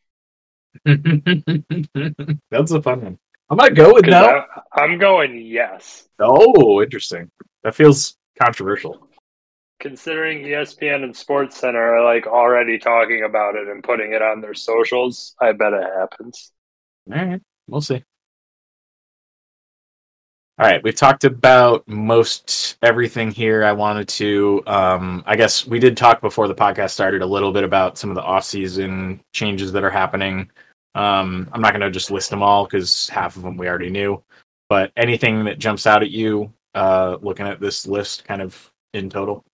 That's 2.51 2.71
a 2.71 2.81
fun 2.81 3.03
one. 3.03 3.19
I 3.53 3.55
might 3.55 3.75
go 3.75 3.93
with 3.93 4.07
no. 4.07 4.43
I, 4.75 4.83
I'm 4.83 4.97
going 4.97 5.37
yes. 5.37 6.09
Oh, 6.19 6.83
interesting. 6.83 7.31
That 7.65 7.75
feels 7.75 8.17
controversial. 8.41 9.07
Considering 9.79 10.43
ESPN 10.43 11.05
and 11.05 11.15
Sports 11.15 11.59
Center 11.59 11.97
are 11.97 12.03
like 12.03 12.27
already 12.27 12.79
talking 12.79 13.25
about 13.25 13.55
it 13.57 13.69
and 13.69 13.85
putting 13.85 14.15
it 14.15 14.23
on 14.23 14.41
their 14.41 14.55
socials, 14.55 15.35
I 15.39 15.53
bet 15.53 15.75
it 15.75 15.83
happens. 15.83 16.51
All 17.13 17.27
right, 17.27 17.43
we'll 17.69 17.83
see. 17.83 18.03
All 20.59 20.67
right, 20.67 20.83
we've 20.83 20.97
talked 20.97 21.25
about 21.25 21.87
most 21.87 22.79
everything 22.81 23.33
here. 23.33 23.65
I 23.65 23.73
wanted 23.73 24.09
to, 24.09 24.63
um, 24.67 25.25
I 25.27 25.37
guess 25.37 25.67
we 25.67 25.79
did 25.79 25.99
talk 25.99 26.23
before 26.23 26.49
the 26.49 26.55
podcast 26.55 26.93
started 26.93 27.21
a 27.21 27.27
little 27.27 27.53
bit 27.53 27.65
about 27.65 27.99
some 27.99 28.09
of 28.09 28.17
the 28.17 28.23
off-season 28.23 29.21
changes 29.35 29.73
that 29.73 29.85
are 29.85 29.91
happening. 29.91 30.51
Um, 30.95 31.49
I'm 31.53 31.61
not 31.61 31.73
going 31.73 31.81
to 31.81 31.91
just 31.91 32.11
list 32.11 32.31
them 32.31 32.43
all 32.43 32.65
because 32.65 33.09
half 33.09 33.37
of 33.37 33.43
them 33.43 33.57
we 33.57 33.69
already 33.69 33.91
knew. 33.91 34.23
But 34.69 34.93
anything 34.97 35.45
that 35.45 35.59
jumps 35.59 35.87
out 35.87 36.03
at 36.03 36.11
you, 36.11 36.53
uh, 36.75 37.19
looking 37.21 37.47
at 37.47 37.61
this 37.61 37.87
list, 37.87 38.25
kind 38.25 38.43
of 38.43 38.73
in 38.93 39.11
total. 39.11 39.45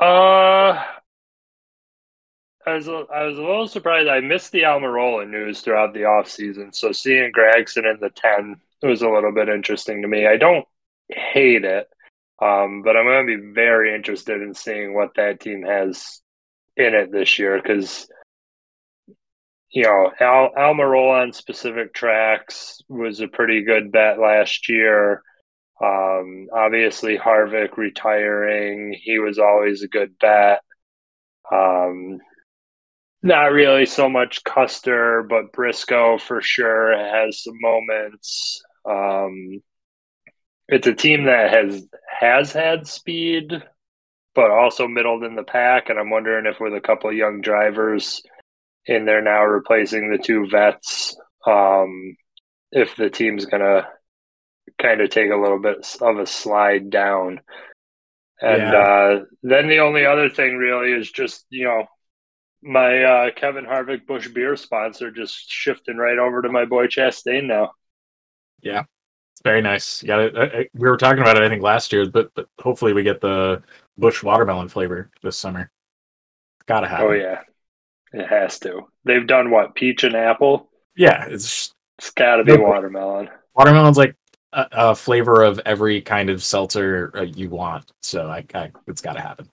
Uh, 0.00 0.82
I 2.66 2.74
was 2.74 2.88
I 2.88 3.24
was 3.24 3.38
a 3.38 3.42
little 3.42 3.68
surprised. 3.68 4.08
I 4.08 4.20
missed 4.20 4.52
the 4.52 4.62
Almirola 4.62 5.28
news 5.28 5.60
throughout 5.60 5.92
the 5.92 6.00
offseason. 6.00 6.74
So 6.74 6.92
seeing 6.92 7.32
Gragson 7.32 7.90
in 7.90 8.00
the 8.00 8.10
10 8.10 8.56
was 8.82 9.02
a 9.02 9.08
little 9.08 9.32
bit 9.32 9.48
interesting 9.48 10.02
to 10.02 10.08
me. 10.08 10.26
I 10.26 10.36
don't 10.36 10.66
hate 11.08 11.64
it, 11.64 11.88
um, 12.40 12.82
but 12.82 12.96
I'm 12.96 13.04
going 13.04 13.26
to 13.26 13.36
be 13.38 13.52
very 13.52 13.94
interested 13.94 14.40
in 14.40 14.54
seeing 14.54 14.94
what 14.94 15.14
that 15.16 15.40
team 15.40 15.62
has 15.62 16.20
in 16.80 16.94
it 16.94 17.12
this 17.12 17.38
year 17.38 17.60
because, 17.62 18.08
you 19.70 19.84
know, 19.84 20.10
Al, 20.20 20.50
Almirola 20.56 21.22
on 21.22 21.32
specific 21.32 21.94
tracks 21.94 22.80
was 22.88 23.20
a 23.20 23.28
pretty 23.28 23.62
good 23.62 23.92
bet 23.92 24.18
last 24.18 24.68
year. 24.68 25.22
Um, 25.82 26.48
obviously, 26.52 27.16
Harvick 27.16 27.76
retiring, 27.76 28.94
he 29.00 29.18
was 29.18 29.38
always 29.38 29.82
a 29.82 29.88
good 29.88 30.18
bet. 30.18 30.60
Um, 31.50 32.18
not 33.22 33.52
really 33.52 33.86
so 33.86 34.08
much 34.08 34.44
Custer, 34.44 35.26
but 35.28 35.52
Briscoe 35.52 36.18
for 36.18 36.40
sure 36.40 36.96
has 36.96 37.42
some 37.42 37.58
moments. 37.60 38.62
Um, 38.88 39.62
it's 40.68 40.86
a 40.86 40.94
team 40.94 41.24
that 41.26 41.52
has 41.52 41.84
has 42.18 42.52
had 42.52 42.86
speed, 42.86 43.62
but 44.34 44.50
also 44.50 44.86
middled 44.86 45.24
in 45.24 45.34
the 45.34 45.42
pack, 45.42 45.88
and 45.88 45.98
I'm 45.98 46.10
wondering 46.10 46.46
if 46.46 46.60
with 46.60 46.74
a 46.74 46.80
couple 46.80 47.10
of 47.10 47.16
young 47.16 47.40
drivers 47.40 48.22
in 48.86 49.04
there 49.04 49.22
now 49.22 49.44
replacing 49.44 50.10
the 50.10 50.18
two 50.18 50.48
vets, 50.48 51.16
um, 51.46 52.16
if 52.72 52.96
the 52.96 53.10
team's 53.10 53.46
gonna 53.46 53.88
kind 54.80 55.00
of 55.00 55.10
take 55.10 55.30
a 55.30 55.36
little 55.36 55.58
bit 55.58 55.96
of 56.00 56.18
a 56.18 56.26
slide 56.26 56.90
down. 56.90 57.40
And 58.40 58.62
Yeah. 58.62 58.78
uh, 58.78 59.24
then 59.42 59.68
the 59.68 59.80
only 59.80 60.06
other 60.06 60.30
thing 60.30 60.56
really 60.56 60.92
is 60.92 61.10
just, 61.10 61.44
you 61.50 61.64
know, 61.64 61.86
my 62.62 63.02
uh, 63.02 63.30
Kevin 63.32 63.64
Harvick 63.66 64.06
Busch 64.06 64.28
beer 64.28 64.56
sponsor 64.56 65.10
just 65.10 65.50
shifting 65.50 65.96
right 65.96 66.18
over 66.18 66.42
to 66.42 66.48
my 66.48 66.64
boy 66.64 66.86
Chastain 66.86 67.44
now. 67.44 67.72
Yeah. 68.62 68.84
It's 69.32 69.42
very 69.42 69.62
nice. 69.62 70.02
It. 70.02 70.10
I- 70.10 70.60
I- 70.60 70.68
We 70.74 70.88
were 70.88 70.96
talking 70.96 71.22
about 71.22 71.36
it, 71.36 71.42
I 71.42 71.48
think, 71.48 71.62
last 71.62 71.92
year, 71.92 72.06
but 72.08 72.32
but 72.34 72.46
hopefully 72.60 72.92
we 72.92 73.02
get 73.02 73.20
the 73.20 73.62
Busch 74.00 74.22
watermelon 74.22 74.68
flavor 74.68 75.10
this 75.22 75.36
summer. 75.36 75.70
Gotta 76.66 76.88
happen. 76.88 77.06
Oh, 77.06 77.12
yeah. 77.12 77.40
It 78.12 78.26
has 78.26 78.58
to. 78.60 78.88
They've 79.04 79.26
done 79.26 79.50
what? 79.50 79.74
Peach 79.74 80.02
and 80.04 80.16
apple? 80.16 80.68
Yeah, 80.96 81.26
it's 81.28 81.72
It's 81.98 82.10
got 82.10 82.36
to 82.36 82.44
be 82.44 82.56
watermelon. 82.56 83.28
watermelon's 83.54 83.96
like 83.98 84.16
a, 84.52 84.66
a 84.72 84.94
flavor 84.94 85.42
of 85.42 85.60
every 85.64 86.00
kind 86.00 86.28
of 86.30 86.42
seltzer 86.42 87.12
uh, 87.16 87.22
you 87.22 87.50
want. 87.50 87.92
So 88.02 88.28
I, 88.28 88.44
I 88.54 88.72
it's 88.88 89.00
got 89.00 89.12
to 89.12 89.20
happen. 89.20 89.48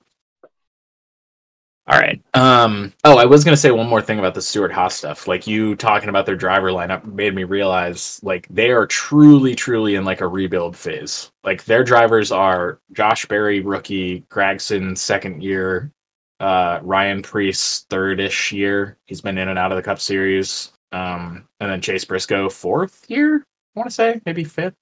All 1.90 1.98
right. 1.98 2.22
Um. 2.34 2.92
Oh, 3.06 3.18
I 3.18 3.26
was 3.26 3.46
gonna 3.46 3.56
say 3.56 3.72
one 3.72 3.88
more 3.88 4.02
thing 4.02 4.20
about 4.20 4.34
the 4.34 4.42
Stewart 4.42 4.74
Haas 4.74 4.96
stuff. 4.96 5.26
Like 5.26 5.48
you 5.48 5.76
talking 5.76 6.10
about 6.10 6.26
their 6.26 6.36
driver 6.36 6.70
lineup 6.70 7.06
made 7.06 7.34
me 7.34 7.46
realize 7.46 8.20
like 8.24 8.46
they 8.50 8.72
are 8.72 8.86
truly, 8.86 9.56
truly 9.56 9.96
in 9.96 10.04
like 10.04 10.20
a 10.20 10.28
rebuild 10.28 10.76
phase. 10.76 11.32
Like 11.46 11.64
their 11.64 11.86
drivers 11.86 12.32
are 12.32 12.80
Josh 12.92 13.26
Berry, 13.26 13.62
rookie, 13.62 14.22
Gragson, 14.30 14.98
second 14.98 15.42
year, 15.42 15.94
uh, 16.42 16.80
Ryan 16.82 17.22
Preece, 17.22 17.86
third-ish 17.90 18.52
year. 18.52 18.98
He's 19.06 19.22
been 19.22 19.38
in 19.38 19.48
and 19.48 19.58
out 19.58 19.72
of 19.72 19.78
the 19.78 19.84
Cup 19.84 20.02
Series. 20.02 20.74
Um, 20.92 21.48
and 21.60 21.72
then 21.72 21.82
Chase 21.82 22.06
Briscoe, 22.06 22.50
fourth 22.50 23.06
year. 23.10 23.46
I 23.76 23.80
want 23.80 23.90
to 23.90 23.96
say 23.96 24.22
maybe 24.26 24.44
fifth. 24.44 24.76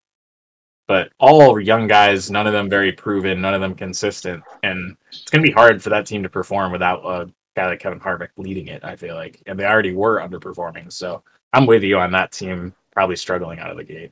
But 0.87 1.11
all 1.17 1.59
young 1.59 1.87
guys, 1.87 2.29
none 2.29 2.45
of 2.45 2.53
them 2.53 2.69
very 2.69 2.91
proven, 2.91 3.41
none 3.41 3.55
of 3.55 3.61
them 3.61 3.73
consistent, 3.73 4.43
and 4.61 4.95
it's 5.21 5.31
going 5.31 5.43
to 5.43 5.47
be 5.47 5.53
hard 5.53 5.81
for 5.81 5.89
that 5.89 6.05
team 6.05 6.23
to 6.23 6.29
perform 6.29 6.71
without 6.71 7.05
a 7.05 7.31
guy 7.55 7.67
like 7.67 7.79
Kevin 7.79 7.99
Harvick 7.99 8.29
leading 8.37 8.67
it. 8.67 8.83
I 8.83 8.95
feel 8.95 9.15
like, 9.15 9.41
and 9.45 9.59
they 9.59 9.65
already 9.65 9.93
were 9.93 10.19
underperforming. 10.19 10.91
So 10.91 11.23
I'm 11.53 11.65
with 11.65 11.83
you 11.83 11.97
on 11.97 12.11
that 12.11 12.31
team, 12.31 12.73
probably 12.91 13.15
struggling 13.15 13.59
out 13.59 13.71
of 13.71 13.77
the 13.77 13.83
gate. 13.83 14.11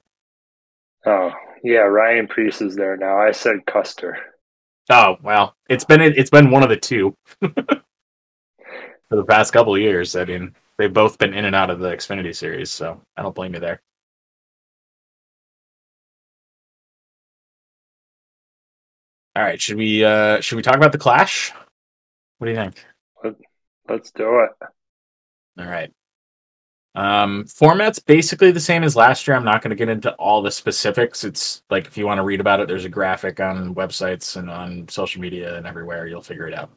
Oh, 1.06 1.32
yeah. 1.64 1.80
Ryan 1.80 2.28
Preece 2.28 2.62
is 2.62 2.76
there 2.76 2.98
now. 2.98 3.20
I 3.20 3.32
said 3.32 3.66
Custer. 3.66 4.18
Oh 4.90 5.18
well, 5.22 5.56
it's 5.70 5.86
been 5.86 6.02
it's 6.02 6.30
been 6.30 6.52
one 6.52 6.64
of 6.64 6.70
the 6.70 6.78
two 6.78 7.16
for 7.40 7.56
the 9.10 9.24
past 9.26 9.54
couple 9.54 9.74
of 9.76 9.82
years. 9.82 10.16
I 10.16 10.26
mean, 10.26 10.56
they've 10.78 10.92
both 10.92 11.18
been 11.18 11.34
in 11.34 11.46
and 11.46 11.56
out 11.56 11.70
of 11.70 11.80
the 11.80 11.90
Xfinity 11.90 12.36
series, 12.36 12.70
so 12.70 13.02
I 13.16 13.22
don't 13.22 13.36
blame 13.36 13.54
you 13.54 13.62
there. 13.62 13.82
All 19.36 19.44
right, 19.44 19.62
should 19.62 19.78
we 19.78 20.04
uh 20.04 20.42
should 20.42 20.56
we 20.56 20.62
talk 20.62 20.76
about 20.76 20.92
the 20.92 20.98
clash? 20.98 21.52
What 22.38 22.46
do 22.46 22.52
you 22.52 22.58
think? 22.58 22.86
Let's 23.90 24.12
do 24.12 24.40
it. 24.40 24.52
All 25.60 25.66
right. 25.66 25.92
Um, 26.96 27.46
format's 27.48 28.00
basically 28.00 28.52
the 28.52 28.60
same 28.60 28.84
as 28.84 28.96
last 28.96 29.28
year. 29.28 29.36
I'm 29.36 29.44
not 29.44 29.64
going 29.64 29.72
to 29.72 29.76
get 29.76 29.90
into 29.90 30.14
all 30.14 30.42
the 30.42 30.52
specifics. 30.52 31.24
It's 31.24 31.64
like 31.70 31.88
if 31.88 31.98
you 31.98 32.06
want 32.06 32.20
to 32.20 32.24
read 32.24 32.40
about 32.40 32.60
it, 32.60 32.68
there's 32.68 32.86
a 32.86 32.90
graphic 32.90 33.40
on 33.40 33.74
websites 33.74 34.38
and 34.38 34.50
on 34.50 34.88
social 34.88 35.20
media 35.20 35.58
and 35.58 35.66
everywhere. 35.66 36.06
You'll 36.06 36.22
figure 36.22 36.48
it 36.48 36.54
out. 36.54 36.70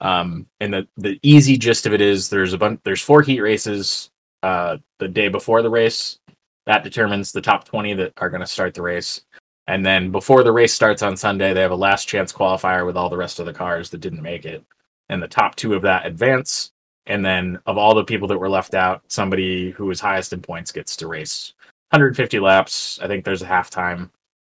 Um, 0.00 0.46
and 0.60 0.72
the 0.72 0.88
the 0.96 1.18
easy 1.22 1.58
gist 1.58 1.86
of 1.86 1.92
it 1.92 2.00
is 2.00 2.28
there's 2.28 2.52
a 2.52 2.58
bunch. 2.58 2.80
There's 2.84 3.02
four 3.02 3.22
heat 3.22 3.40
races. 3.40 4.10
Uh, 4.42 4.78
the 5.00 5.08
day 5.08 5.28
before 5.28 5.62
the 5.62 5.70
race, 5.70 6.20
that 6.66 6.84
determines 6.84 7.32
the 7.32 7.40
top 7.40 7.64
20 7.64 7.94
that 7.94 8.12
are 8.18 8.30
going 8.30 8.40
to 8.40 8.46
start 8.46 8.74
the 8.74 8.82
race. 8.82 9.22
And 9.68 9.86
then 9.86 10.10
before 10.10 10.42
the 10.42 10.50
race 10.50 10.74
starts 10.74 11.02
on 11.02 11.16
Sunday, 11.16 11.52
they 11.52 11.60
have 11.60 11.70
a 11.70 11.76
last 11.76 12.08
chance 12.08 12.32
qualifier 12.32 12.84
with 12.84 12.96
all 12.96 13.10
the 13.10 13.16
rest 13.16 13.38
of 13.38 13.46
the 13.46 13.52
cars 13.52 13.90
that 13.90 14.00
didn't 14.00 14.22
make 14.22 14.44
it. 14.44 14.64
And 15.08 15.22
the 15.22 15.28
top 15.28 15.54
two 15.54 15.74
of 15.74 15.82
that 15.82 16.06
advance 16.06 16.72
and 17.08 17.24
then 17.24 17.58
of 17.66 17.78
all 17.78 17.94
the 17.94 18.04
people 18.04 18.28
that 18.28 18.38
were 18.38 18.50
left 18.50 18.74
out, 18.74 19.02
somebody 19.08 19.70
who 19.70 19.86
was 19.86 19.98
highest 19.98 20.32
in 20.32 20.42
points 20.42 20.70
gets 20.70 20.94
to 20.96 21.08
race 21.08 21.54
150 21.90 22.38
laps. 22.38 22.98
I 23.02 23.06
think 23.06 23.24
there's 23.24 23.42
a 23.42 23.46
halftime. 23.46 24.10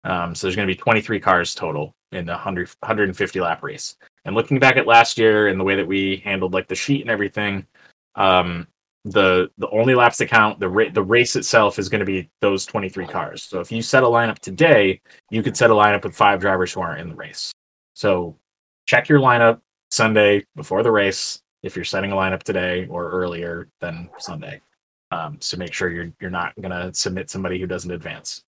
Um, 0.04 0.36
so 0.36 0.48
there's 0.48 0.56
going 0.56 0.68
to 0.68 0.74
be 0.74 0.78
23 0.78 1.20
cars 1.20 1.56
total 1.56 1.96
in 2.12 2.26
the 2.26 2.34
100, 2.34 2.70
150 2.80 3.40
lap 3.40 3.64
race. 3.64 3.96
And 4.26 4.36
looking 4.36 4.60
back 4.60 4.76
at 4.76 4.86
last 4.86 5.18
year 5.18 5.48
and 5.48 5.60
the 5.60 5.64
way 5.64 5.76
that 5.76 5.88
we 5.88 6.18
handled 6.18 6.54
like 6.54 6.68
the 6.68 6.76
sheet 6.76 7.02
and 7.02 7.10
everything, 7.10 7.66
um, 8.16 8.68
the 9.04 9.50
the 9.58 9.70
only 9.70 9.96
laps 9.96 10.18
that 10.18 10.28
count, 10.28 10.60
the 10.60 10.70
ra- 10.70 10.90
the 10.94 11.04
race 11.04 11.36
itself 11.36 11.80
is 11.80 11.90
going 11.90 12.00
to 12.00 12.06
be 12.06 12.30
those 12.40 12.66
23 12.66 13.08
cars. 13.08 13.44
So 13.44 13.60
if 13.60 13.72
you 13.72 13.82
set 13.82 14.04
a 14.04 14.08
lineup 14.08 14.40
today, 14.40 15.02
you 15.30 15.42
could 15.42 15.58
set 15.58 15.72
a 15.72 15.74
lineup 15.74 16.04
with 16.04 16.16
five 16.16 16.40
drivers 16.40 16.74
who 16.74 16.82
aren't 16.82 17.02
in 17.02 17.10
the 17.10 17.16
race. 17.16 17.52
So 17.94 18.38
check 18.86 19.10
your 19.10 19.20
lineup 19.20 19.62
Sunday 19.90 20.46
before 20.56 20.84
the 20.84 20.92
race 20.92 21.42
if 21.64 21.76
you're 21.76 21.86
setting 21.86 22.12
a 22.12 22.16
lineup 22.16 22.44
today 22.44 22.88
or 22.88 23.10
earlier 23.10 23.70
than 23.80 24.10
Sunday. 24.18 24.62
Um, 25.12 25.38
so 25.42 25.58
make 25.58 25.74
sure 25.74 25.90
you're 25.90 26.12
you're 26.22 26.30
not 26.30 26.54
gonna 26.62 26.94
submit 26.94 27.30
somebody 27.30 27.60
who 27.60 27.68
doesn't 27.68 27.92
advance. 27.92 28.44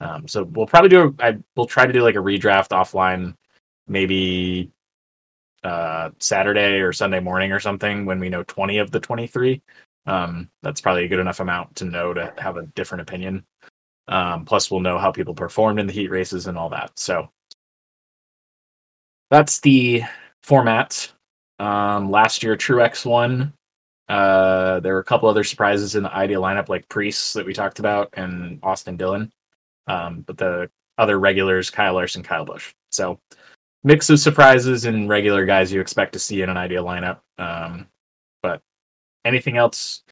Um, 0.00 0.28
so 0.28 0.44
we'll 0.44 0.66
probably 0.66 0.88
do. 0.90 1.14
A, 1.18 1.24
I, 1.24 1.38
we'll 1.56 1.66
try 1.66 1.86
to 1.86 1.92
do 1.92 2.02
like 2.02 2.14
a 2.14 2.18
redraft 2.18 2.68
offline, 2.68 3.34
maybe 3.88 4.70
uh, 5.64 6.10
Saturday 6.20 6.80
or 6.80 6.92
Sunday 6.92 7.20
morning 7.20 7.52
or 7.52 7.60
something 7.60 8.06
when 8.06 8.20
we 8.20 8.28
know 8.28 8.42
20 8.44 8.78
of 8.78 8.90
the 8.90 9.00
23. 9.00 9.60
Um, 10.06 10.50
that's 10.62 10.80
probably 10.80 11.04
a 11.04 11.08
good 11.08 11.18
enough 11.18 11.40
amount 11.40 11.76
to 11.76 11.84
know 11.84 12.14
to 12.14 12.32
have 12.38 12.56
a 12.56 12.66
different 12.66 13.02
opinion. 13.02 13.44
Um, 14.08 14.44
plus, 14.44 14.70
we'll 14.70 14.80
know 14.80 14.98
how 14.98 15.10
people 15.10 15.34
performed 15.34 15.80
in 15.80 15.86
the 15.86 15.92
heat 15.92 16.10
races 16.10 16.46
and 16.46 16.56
all 16.56 16.68
that. 16.70 16.98
So 16.98 17.28
that's 19.30 19.60
the 19.60 20.02
format. 20.42 21.12
Um, 21.58 22.10
last 22.10 22.42
year, 22.42 22.56
Truex 22.56 23.04
won. 23.04 23.52
Uh, 24.08 24.78
there 24.80 24.94
were 24.94 25.00
a 25.00 25.04
couple 25.04 25.28
other 25.28 25.42
surprises 25.42 25.96
in 25.96 26.04
the 26.04 26.14
IDEA 26.14 26.36
lineup, 26.36 26.68
like 26.68 26.88
Preece 26.88 27.32
that 27.32 27.44
we 27.44 27.52
talked 27.52 27.80
about, 27.80 28.10
and 28.12 28.60
Austin 28.62 28.96
Dillon. 28.96 29.32
Um, 29.88 30.20
but 30.20 30.38
the 30.38 30.70
other 30.98 31.18
regulars, 31.18 31.70
Kyle 31.70 31.94
Larson, 31.94 32.22
Kyle 32.22 32.44
Busch. 32.44 32.72
So 32.90 33.18
mix 33.84 34.08
of 34.10 34.20
surprises 34.20 34.84
and 34.84 35.08
regular 35.08 35.44
guys 35.44 35.72
you 35.72 35.80
expect 35.80 36.12
to 36.12 36.18
see 36.18 36.42
in 36.42 36.48
an 36.50 36.56
IDEA 36.56 36.82
lineup. 36.82 37.20
Um, 37.38 37.88
but 38.42 38.62
anything 39.26 39.56
else? 39.56 40.02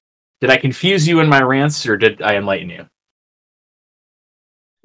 Did 0.41 0.51
I 0.51 0.57
confuse 0.59 1.09
you 1.09 1.21
in 1.21 1.29
my 1.29 1.43
rants, 1.43 1.87
or 1.87 1.97
did 1.97 2.23
I 2.23 2.37
enlighten 2.37 2.71
you? 2.71 2.89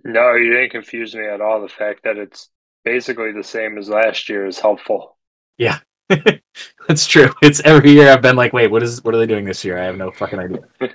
No, 0.04 0.34
you 0.36 0.52
didn't 0.52 0.72
confuse 0.72 1.16
me 1.16 1.26
at 1.26 1.40
all. 1.42 1.62
The 1.62 1.70
fact 1.70 2.04
that 2.04 2.18
it's 2.18 2.50
basically 2.84 3.32
the 3.32 3.44
same 3.46 3.78
as 3.78 3.88
last 3.90 4.28
year 4.28 4.46
is 4.46 4.60
helpful. 4.60 5.18
Yeah, 5.58 5.80
that's 6.88 7.06
true. 7.06 7.30
It's 7.42 7.60
every 7.62 7.92
year 7.92 8.12
I've 8.12 8.22
been 8.22 8.36
like, 8.36 8.54
wait, 8.54 8.68
what 8.72 8.84
is 8.84 9.04
what 9.04 9.14
are 9.14 9.18
they 9.18 9.28
doing 9.28 9.46
this 9.46 9.64
year? 9.66 9.78
I 9.78 9.84
have 9.86 9.98
no 9.98 10.12
fucking 10.12 10.40
idea. 10.40 10.60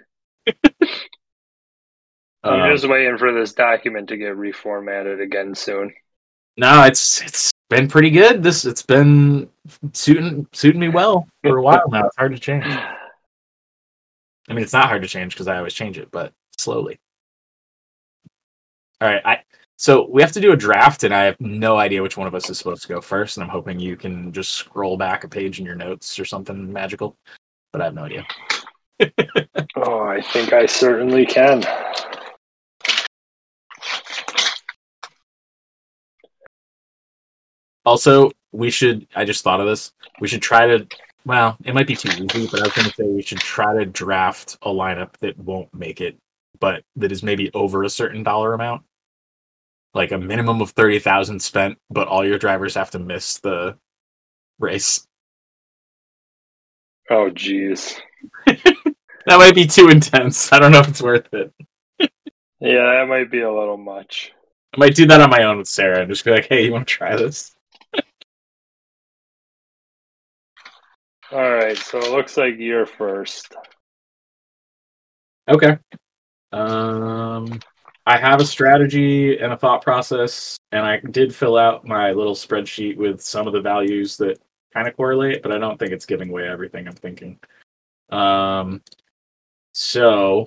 I'm 2.45 2.63
Um, 2.63 2.63
just 2.63 2.89
waiting 2.89 3.19
for 3.19 3.33
this 3.33 3.53
document 3.53 4.09
to 4.09 4.17
get 4.17 4.35
reformatted 4.37 5.21
again 5.21 5.55
soon. 5.55 5.95
no, 6.57 6.85
it's 6.85 7.21
it's 7.23 7.51
been 7.69 7.89
pretty 7.89 8.11
good. 8.11 8.43
This 8.43 8.65
it's 8.65 8.83
been 8.83 9.49
suiting 9.93 10.47
suiting 10.53 10.81
me 10.81 10.89
well 10.89 11.27
for 11.43 11.59
a 11.59 11.63
while 11.63 11.83
now. 11.91 12.07
It's 12.07 12.17
hard 12.17 12.33
to 12.33 12.39
change. 12.39 12.65
I 14.49 14.53
mean, 14.53 14.63
it's 14.63 14.73
not 14.73 14.89
hard 14.89 15.03
to 15.03 15.09
change 15.09 15.35
because 15.35 15.49
I 15.49 15.57
always 15.57 15.75
change 15.75 15.99
it, 15.99 16.11
but 16.11 16.33
slowly. 16.57 17.01
All 19.01 19.09
right, 19.09 19.23
I 19.25 19.41
so 19.77 20.09
we 20.09 20.23
have 20.23 20.33
to 20.33 20.41
do 20.41 20.53
a 20.53 20.57
draft, 20.57 21.03
and 21.05 21.13
I 21.15 21.25
have 21.25 21.41
no 21.41 21.77
idea 21.79 22.03
which 22.03 22.17
one 22.17 22.27
of 22.29 22.35
us 22.35 22.49
is 22.49 22.59
supposed 22.59 22.83
to 22.83 22.89
go 22.89 23.01
first. 23.01 23.37
And 23.37 23.45
I'm 23.45 23.51
hoping 23.51 23.81
you 23.81 23.97
can 23.97 24.33
just 24.33 24.53
scroll 24.53 24.97
back 24.97 25.25
a 25.25 25.29
page 25.29 25.59
in 25.59 25.67
your 25.67 25.75
notes 25.75 26.19
or 26.19 26.25
something 26.25 26.73
magical, 26.73 27.17
but 27.73 27.81
I 27.83 27.85
have 27.87 27.95
no 27.95 28.05
idea. 28.05 28.25
Oh, 29.77 30.03
I 30.03 30.23
think 30.23 30.53
I 30.53 30.67
certainly 30.67 31.27
can. 31.27 31.65
Also, 37.85 38.31
we 38.53 38.71
should. 38.71 39.07
I 39.17 39.25
just 39.25 39.43
thought 39.43 39.61
of 39.61 39.67
this. 39.67 39.93
We 40.21 40.29
should 40.29 40.43
try 40.43 40.67
to. 40.67 40.87
Well, 41.25 41.57
it 41.65 41.75
might 41.75 41.87
be 41.87 41.97
too 41.97 42.09
easy, 42.09 42.47
but 42.51 42.61
I 42.61 42.65
was 42.65 42.73
going 42.73 42.89
to 42.89 42.95
say 42.95 43.05
we 43.05 43.23
should 43.23 43.39
try 43.39 43.75
to 43.75 43.87
draft 43.87 44.59
a 44.63 44.69
lineup 44.69 45.17
that 45.19 45.39
won't 45.39 45.73
make 45.75 46.01
it, 46.01 46.19
but 46.61 46.85
that 46.97 47.13
is 47.13 47.23
maybe 47.23 47.51
over 47.55 47.83
a 47.83 47.91
certain 47.91 48.23
dollar 48.23 48.53
amount, 48.53 48.83
like 49.95 50.13
a 50.13 50.19
minimum 50.19 50.61
of 50.61 50.71
thirty 50.71 50.99
thousand 50.99 51.41
spent, 51.41 51.79
but 51.91 52.09
all 52.09 52.27
your 52.27 52.39
drivers 52.39 52.75
have 52.75 52.91
to 52.91 52.99
miss 52.99 53.39
the 53.39 53.79
race. 54.59 55.07
Oh, 57.11 57.31
jeez. 57.31 57.99
That 59.27 59.39
might 59.39 59.55
be 59.55 59.67
too 59.67 59.89
intense. 59.89 60.53
I 60.53 60.59
don't 60.59 60.73
know 60.73 60.81
if 60.81 60.89
it's 60.89 61.03
worth 61.03 61.33
it. 61.33 61.53
Yeah, 62.61 62.85
that 62.85 63.07
might 63.09 63.31
be 63.31 63.41
a 63.41 63.53
little 63.53 63.77
much. 63.77 64.33
I 64.75 64.79
might 64.79 64.95
do 64.95 65.07
that 65.07 65.21
on 65.21 65.31
my 65.31 65.45
own 65.45 65.59
with 65.59 65.69
Sarah 65.69 66.01
and 66.01 66.11
just 66.11 66.25
be 66.25 66.31
like, 66.31 66.47
"Hey, 66.47 66.67
you 66.67 66.73
want 66.73 66.87
to 66.87 66.95
try 66.95 67.17
this?" 67.17 67.54
All 71.33 71.51
right, 71.51 71.77
so 71.77 71.99
it 71.99 72.11
looks 72.11 72.37
like 72.37 72.55
you're 72.59 72.87
first. 72.87 73.55
Okay. 75.49 75.79
Um, 76.53 77.59
I 78.07 78.19
have 78.19 78.41
a 78.41 78.47
strategy 78.47 79.39
and 79.39 79.53
a 79.53 79.57
thought 79.57 79.83
process, 79.83 80.59
and 80.73 80.85
I 80.85 81.01
did 81.11 81.35
fill 81.35 81.57
out 81.57 81.87
my 81.87 82.13
little 82.13 82.35
spreadsheet 82.35 82.97
with 82.97 83.21
some 83.21 83.47
of 83.47 83.53
the 83.53 83.61
values 83.61 84.17
that 84.19 84.39
kind 84.73 84.87
of 84.87 84.97
correlate, 84.97 85.43
but 85.43 85.53
I 85.53 85.59
don't 85.59 85.79
think 85.79 85.93
it's 85.93 86.07
giving 86.07 86.29
away 86.29 86.49
everything 86.49 86.87
I'm 86.87 86.95
thinking. 86.95 87.39
Um, 88.11 88.83
so, 89.73 90.47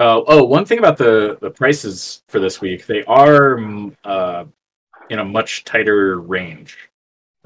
oh, 0.00 0.24
oh, 0.26 0.44
one 0.44 0.64
thing 0.64 0.78
about 0.78 0.98
the 0.98 1.38
the 1.40 1.50
prices 1.50 2.22
for 2.28 2.40
this 2.40 2.60
week, 2.60 2.86
they 2.86 3.04
are 3.04 3.56
mm, 3.56 3.94
uh, 4.04 4.44
in 5.10 5.20
a 5.20 5.24
much 5.24 5.64
tighter 5.64 6.20
range. 6.20 6.76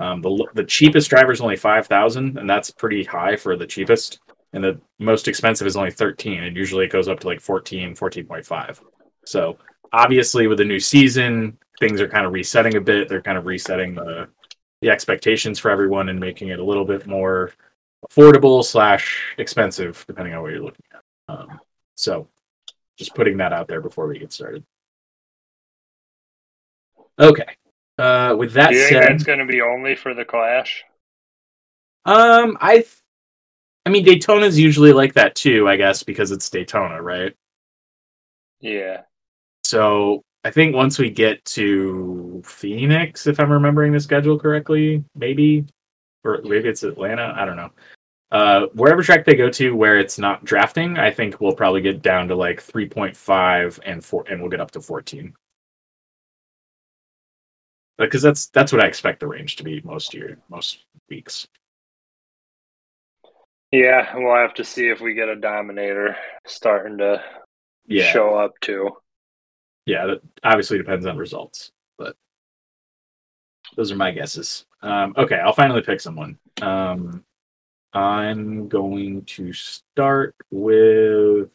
Um, 0.00 0.22
the 0.22 0.46
the 0.54 0.64
cheapest 0.64 1.10
driver 1.10 1.30
is 1.30 1.40
only 1.40 1.56
five 1.56 1.86
thousand, 1.86 2.38
and 2.38 2.48
that's 2.48 2.70
pretty 2.70 3.04
high 3.04 3.36
for 3.36 3.56
the 3.56 3.66
cheapest. 3.66 4.20
And 4.52 4.64
the 4.64 4.80
most 4.98 5.28
expensive 5.28 5.68
is 5.68 5.76
only 5.76 5.92
13 5.92 6.42
and 6.42 6.56
usually 6.56 6.84
it 6.84 6.90
goes 6.90 7.06
up 7.06 7.20
to 7.20 7.28
like 7.28 7.40
14 7.40 7.94
14.5 7.94 8.80
so 9.24 9.56
obviously 9.92 10.48
with 10.48 10.58
the 10.58 10.64
new 10.64 10.80
season 10.80 11.56
things 11.80 12.00
are 12.00 12.08
kind 12.08 12.26
of 12.26 12.32
resetting 12.32 12.76
a 12.76 12.80
bit. 12.80 13.08
They're 13.08 13.22
kind 13.22 13.38
of 13.38 13.46
resetting 13.46 13.94
the 13.94 14.28
the 14.82 14.90
expectations 14.90 15.58
for 15.58 15.70
everyone 15.70 16.08
and 16.08 16.18
making 16.18 16.48
it 16.48 16.58
a 16.58 16.64
little 16.64 16.84
bit 16.84 17.06
more 17.06 17.52
affordable 18.08 18.64
slash 18.64 19.34
expensive 19.38 20.04
depending 20.06 20.34
on 20.34 20.42
what 20.42 20.52
you're 20.52 20.62
looking 20.62 20.84
at. 20.94 21.02
Um, 21.34 21.60
so 21.96 22.28
just 22.96 23.14
putting 23.14 23.38
that 23.38 23.52
out 23.52 23.66
there 23.66 23.80
before 23.80 24.06
we 24.06 24.18
get 24.18 24.32
started. 24.32 24.64
Okay 27.18 27.44
uh, 28.00 28.34
with 28.36 28.52
that 28.54 28.70
Do 28.70 28.76
you 28.76 28.88
think 28.88 29.04
said 29.04 29.12
that's 29.12 29.24
going 29.24 29.38
to 29.38 29.44
be 29.46 29.60
only 29.60 29.94
for 29.94 30.14
the 30.14 30.24
Clash? 30.24 30.84
um 32.06 32.56
i 32.62 32.76
th- 32.76 32.96
i 33.84 33.90
mean 33.90 34.02
daytona's 34.02 34.58
usually 34.58 34.90
like 34.90 35.12
that 35.12 35.34
too 35.34 35.68
i 35.68 35.76
guess 35.76 36.02
because 36.02 36.32
it's 36.32 36.48
daytona 36.48 37.00
right 37.02 37.34
Yeah. 38.60 39.02
So 39.64 40.22
I 40.44 40.50
think 40.50 40.74
once 40.74 40.98
we 40.98 41.10
get 41.10 41.44
to 41.56 42.42
Phoenix, 42.44 43.26
if 43.26 43.38
I'm 43.38 43.52
remembering 43.52 43.92
the 43.92 44.00
schedule 44.00 44.38
correctly, 44.38 45.04
maybe, 45.14 45.66
or 46.24 46.40
maybe 46.42 46.68
it's 46.68 46.82
Atlanta. 46.82 47.34
I 47.36 47.44
don't 47.44 47.56
know. 47.56 47.70
Uh, 48.32 48.66
wherever 48.74 49.02
track 49.02 49.24
they 49.24 49.34
go 49.34 49.50
to 49.50 49.74
where 49.76 49.98
it's 49.98 50.18
not 50.18 50.44
drafting, 50.44 50.98
I 50.98 51.10
think 51.10 51.40
we'll 51.40 51.54
probably 51.54 51.80
get 51.82 52.02
down 52.02 52.28
to 52.28 52.34
like 52.36 52.62
3.5 52.62 53.78
and 53.84 54.04
four, 54.04 54.24
and 54.28 54.40
we'll 54.40 54.50
get 54.50 54.60
up 54.60 54.70
to 54.72 54.80
14. 54.80 55.34
Because 58.00 58.22
that's 58.22 58.46
that's 58.48 58.72
what 58.72 58.80
I 58.80 58.86
expect 58.86 59.20
the 59.20 59.28
range 59.28 59.56
to 59.56 59.64
be 59.64 59.80
most 59.82 60.14
year, 60.14 60.38
most 60.48 60.84
weeks. 61.08 61.46
Yeah, 63.72 64.16
we'll 64.16 64.34
have 64.34 64.54
to 64.54 64.64
see 64.64 64.88
if 64.88 65.00
we 65.00 65.14
get 65.14 65.28
a 65.28 65.36
Dominator 65.36 66.16
starting 66.46 66.98
to 66.98 67.22
Yeah, 67.86 68.10
show 68.12 68.34
up 68.36 68.52
too. 68.60 68.90
yeah. 69.86 70.06
That 70.06 70.20
obviously 70.42 70.78
depends 70.78 71.06
on 71.06 71.16
results, 71.16 71.72
but 71.98 72.16
those 73.76 73.92
are 73.92 73.96
my 73.96 74.10
guesses. 74.10 74.66
Um, 74.82 75.14
okay, 75.16 75.36
I'll 75.36 75.52
finally 75.52 75.82
pick 75.82 76.00
someone. 76.00 76.38
Um, 76.62 77.24
I'm 77.92 78.68
going 78.68 79.24
to 79.26 79.52
start 79.52 80.34
with. 80.50 81.50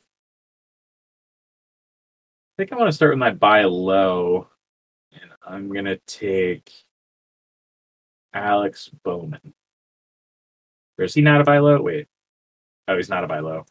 I 2.58 2.64
think 2.64 2.72
I 2.72 2.78
want 2.78 2.88
to 2.88 2.94
start 2.94 3.12
with 3.12 3.20
my 3.20 3.32
buy 3.32 3.64
low, 3.66 4.48
I'm 5.46 5.72
gonna 5.72 5.98
take 6.08 6.72
Alex 8.34 8.90
Bowman. 9.04 9.54
Or 10.98 11.06
is 11.06 11.14
he 11.14 11.22
not 11.22 11.42
a 11.42 11.44
buy 11.44 11.60
low? 11.60 11.82
Wait, 11.82 12.08
oh, 12.88 12.98
he's 12.98 13.10
not 13.10 13.24
a 13.24 13.28
buy 13.28 13.40
low. 13.40 13.66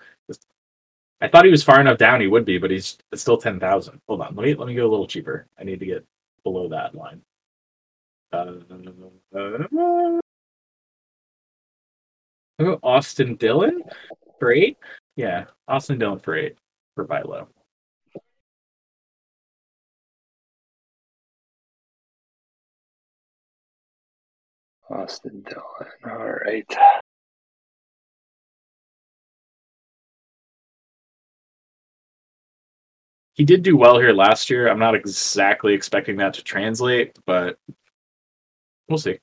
I 1.21 1.29
thought 1.29 1.45
he 1.45 1.51
was 1.51 1.63
far 1.63 1.81
enough 1.81 1.97
down 1.97 2.21
he 2.21 2.27
would 2.27 2.45
be, 2.45 2.59
but 2.59 2.71
he's 2.71 2.99
still 3.15 3.39
ten 3.39 3.59
thousand. 3.59 4.01
Hold 4.09 4.21
on, 4.21 4.35
let 4.35 4.45
me 4.45 4.55
let 4.55 4.69
me 4.69 4.75
go 4.75 4.87
a 4.87 4.91
little 4.91 5.07
cheaper. 5.07 5.47
I 5.59 5.65
need 5.65 5.81
to 5.81 5.87
get 5.87 6.05
below 6.45 6.69
that 6.69 6.95
line. 6.95 7.23
Uh, 8.33 8.55
Austin 12.83 13.37
Dillon 13.37 13.83
for 14.39 14.53
eight. 14.53 14.77
Yeah, 15.17 15.47
Austin 15.67 15.99
Dillon 15.99 16.19
for 16.19 16.35
eight 16.35 16.57
for 16.95 17.05
buy 17.05 17.23
low. 17.23 17.49
Austin 24.95 25.43
Dillon. 25.43 25.93
All 26.05 26.33
right. 26.45 26.77
He 33.35 33.45
did 33.45 33.63
do 33.63 33.77
well 33.77 33.99
here 33.99 34.13
last 34.13 34.49
year. 34.49 34.69
I'm 34.69 34.79
not 34.79 34.95
exactly 34.95 35.75
expecting 35.75 36.19
that 36.19 36.35
to 36.35 36.45
translate, 36.45 37.19
but 37.27 37.59
We'll 38.89 38.99
see. 38.99 39.19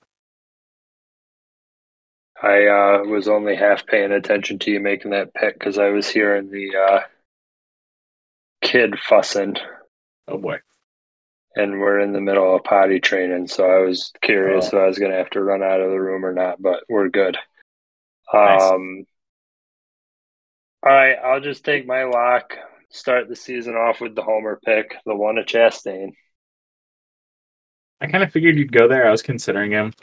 I 2.42 2.66
uh, 2.66 3.04
was 3.04 3.28
only 3.28 3.56
half 3.56 3.86
paying 3.86 4.12
attention 4.12 4.58
to 4.60 4.72
you 4.72 4.80
making 4.80 5.12
that 5.12 5.34
pick 5.34 5.60
because 5.60 5.78
I 5.78 5.90
was 5.90 6.10
hearing 6.10 6.50
the 6.50 6.76
uh, 6.76 7.00
kid 8.62 8.98
fussing, 9.00 9.58
Oh 10.28 10.38
boy. 10.38 10.58
And 11.56 11.80
we're 11.80 12.00
in 12.00 12.14
the 12.14 12.22
middle 12.22 12.56
of 12.56 12.64
potty 12.64 13.00
training, 13.00 13.48
so 13.48 13.70
I 13.70 13.80
was 13.80 14.12
curious 14.22 14.66
Oh. 14.66 14.78
if 14.78 14.84
I 14.84 14.88
was 14.88 15.00
going 15.00 15.12
to 15.12 15.18
have 15.18 15.30
to 15.32 15.44
run 15.44 15.62
out 15.64 15.82
of 15.82 15.92
the 15.92 16.00
room 16.00 16.26
or 16.26 16.34
not. 16.34 16.62
But 16.62 16.84
we're 16.90 17.10
good. 17.10 17.38
Nice. 18.34 18.62
Um, 18.62 19.06
all 20.84 20.92
right, 20.92 21.18
I'll 21.24 21.42
just 21.42 21.64
take 21.66 21.86
my 21.86 22.04
lock. 22.06 22.56
Start 22.90 23.30
the 23.30 23.36
season 23.36 23.76
off 23.76 24.02
with 24.02 24.16
the 24.16 24.24
homer 24.24 24.60
pick, 24.66 24.96
the 25.06 25.16
one 25.16 25.38
at 25.38 25.48
Chastain. 25.48 26.12
I 28.02 28.08
kind 28.08 28.24
of 28.24 28.32
figured 28.32 28.56
you'd 28.58 28.72
go 28.72 28.88
there. 28.88 29.08
I 29.08 29.12
was 29.12 29.22
considering 29.22 29.72
him. 29.72 29.94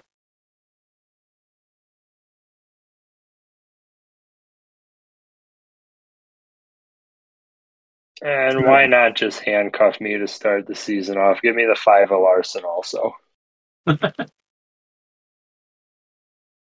And 8.21 8.65
why 8.65 8.87
not 8.87 9.15
just 9.15 9.41
handcuff 9.41 10.01
me 10.01 10.19
to 10.19 10.27
start 10.27 10.67
the 10.67 10.75
season 10.75 11.17
off? 11.17 11.41
Give 11.41 11.55
me 11.55 11.67
the 11.67 11.77
five 11.77 12.11
of 12.11 12.21
Larson 12.21 12.65
also. 12.65 13.15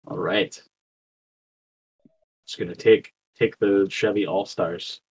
All 0.08 0.18
right. 0.18 0.62
Just 2.46 2.60
gonna 2.60 2.76
take 2.76 3.14
take 3.38 3.58
the 3.58 3.88
Chevy 3.90 4.28
All 4.28 4.46
Stars. 4.46 5.02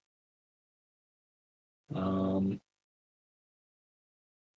Um, 1.95 2.61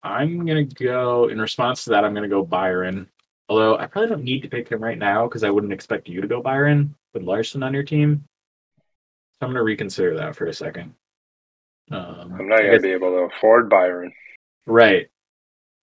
I'm 0.04 0.46
gonna 0.46 0.66
go 0.66 1.30
in 1.30 1.40
response 1.42 1.86
to 1.86 1.92
that. 1.92 2.04
I'm 2.04 2.14
gonna 2.14 2.28
go 2.28 2.44
Byron. 2.44 3.10
Although 3.50 3.78
I 3.78 3.88
probably 3.88 4.10
don't 4.10 4.24
need 4.24 4.42
to 4.42 4.50
pick 4.50 4.70
him 4.70 4.82
right 4.84 4.98
now 4.98 5.28
because 5.28 5.44
I 5.44 5.50
wouldn't 5.50 5.74
expect 5.74 6.08
you 6.08 6.22
to 6.22 6.28
go 6.28 6.42
Byron 6.42 6.96
with 7.14 7.24
Larson 7.24 7.64
on 7.64 7.74
your 7.74 7.84
team. 7.84 8.26
So 8.78 8.84
I'm 9.42 9.50
gonna 9.50 9.64
reconsider 9.64 10.16
that 10.18 10.36
for 10.36 10.46
a 10.46 10.54
second. 10.54 10.94
Um, 11.92 12.36
I'm 12.40 12.48
not 12.48 12.60
going 12.60 12.74
to 12.74 12.80
be 12.80 12.92
able 12.92 13.12
to 13.12 13.36
afford 13.36 13.70
Byron. 13.70 14.12
Right. 14.66 15.10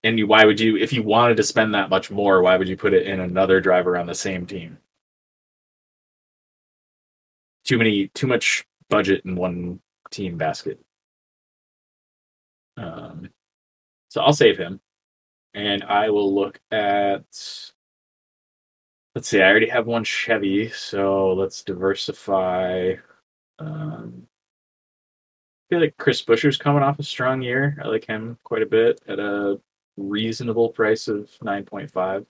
And 0.02 0.18
you, 0.18 0.26
why 0.26 0.44
would 0.44 0.58
you, 0.58 0.76
if 0.76 0.92
you 0.92 1.02
wanted 1.02 1.36
to 1.36 1.42
spend 1.42 1.74
that 1.74 1.90
much 1.90 2.10
more, 2.10 2.42
why 2.42 2.56
would 2.56 2.68
you 2.68 2.76
put 2.76 2.94
it 2.94 3.06
in 3.06 3.20
another 3.20 3.60
driver 3.60 3.98
on 3.98 4.06
the 4.06 4.14
same 4.14 4.46
team? 4.46 4.78
Too 7.64 7.76
many, 7.76 8.08
too 8.08 8.26
much 8.26 8.64
budget 8.88 9.24
in 9.24 9.36
one 9.36 9.80
team 10.10 10.38
basket. 10.38 10.80
Um, 12.76 13.28
so 14.08 14.22
I'll 14.22 14.32
save 14.32 14.56
him, 14.56 14.80
and 15.54 15.84
I 15.84 16.10
will 16.10 16.34
look 16.34 16.58
at. 16.72 17.24
Let's 19.14 19.28
see. 19.28 19.42
I 19.42 19.50
already 19.50 19.68
have 19.68 19.86
one 19.86 20.04
Chevy, 20.04 20.70
so 20.70 21.34
let's 21.34 21.62
diversify. 21.62 22.94
Um, 23.58 24.26
feel 25.70 25.80
like 25.80 25.96
Chris 25.98 26.22
Buescher's 26.22 26.56
coming 26.56 26.82
off 26.82 26.98
a 26.98 27.04
strong 27.04 27.40
year. 27.40 27.78
I 27.82 27.86
like 27.86 28.04
him 28.04 28.36
quite 28.42 28.62
a 28.62 28.66
bit 28.66 29.00
at 29.06 29.20
a 29.20 29.60
reasonable 29.96 30.70
price 30.70 31.06
of 31.06 31.30
9.5. 31.42 31.96
I 31.96 32.18
feel 32.18 32.24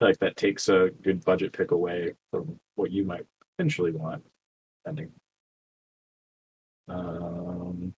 like 0.00 0.18
that 0.20 0.36
takes 0.36 0.68
a 0.68 0.90
good 1.02 1.24
budget 1.24 1.52
pick 1.52 1.72
away 1.72 2.14
from 2.30 2.58
what 2.76 2.92
you 2.92 3.04
might 3.04 3.26
potentially 3.56 3.90
want. 3.90 4.24
Spending. 4.84 5.10
Um, 6.88 7.92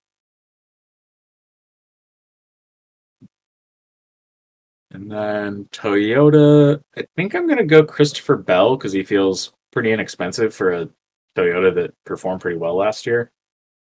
and 4.90 5.12
then 5.12 5.66
Toyota, 5.66 6.80
I 6.96 7.04
think 7.14 7.34
I'm 7.34 7.46
going 7.46 7.58
to 7.58 7.64
go 7.64 7.84
Christopher 7.84 8.36
Bell 8.36 8.76
because 8.76 8.92
he 8.92 9.02
feels 9.02 9.52
pretty 9.70 9.92
inexpensive 9.92 10.54
for 10.54 10.72
a 10.72 10.88
Toyota 11.36 11.74
that 11.74 11.94
performed 12.04 12.40
pretty 12.40 12.56
well 12.58 12.74
last 12.74 13.06
year. 13.06 13.30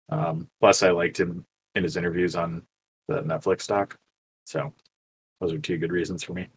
Um, 0.08 0.48
plus, 0.60 0.82
I 0.82 0.90
liked 0.90 1.18
him 1.20 1.44
in 1.74 1.82
his 1.84 1.96
interviews 1.96 2.36
on 2.36 2.62
the 3.08 3.22
Netflix 3.22 3.66
doc. 3.66 3.96
So, 4.44 4.72
those 5.40 5.52
are 5.52 5.58
two 5.58 5.78
good 5.78 5.92
reasons 5.92 6.22
for 6.22 6.32
me. 6.34 6.48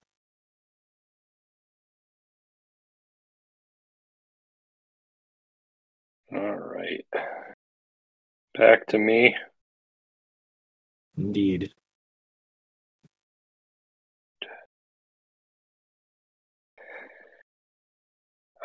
All 6.33 6.55
right. 6.57 7.05
Back 8.57 8.87
to 8.87 8.97
me. 8.97 9.35
Indeed. 11.17 11.73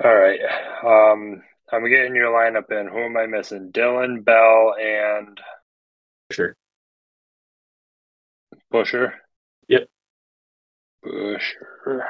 All 0.03 0.15
right. 0.15 0.41
Um, 0.85 1.43
I'm 1.73 1.89
getting 1.89 2.15
your 2.15 2.31
lineup 2.31 2.71
in. 2.71 2.89
Who 2.89 2.99
am 3.05 3.17
I 3.17 3.27
missing? 3.27 3.71
Dillon, 3.71 4.23
Bell, 4.23 4.75
and 4.81 5.39
Sure. 6.31 6.55
Buescher? 8.73 9.13
Yep. 9.69 9.89
Buescher. 11.05 12.03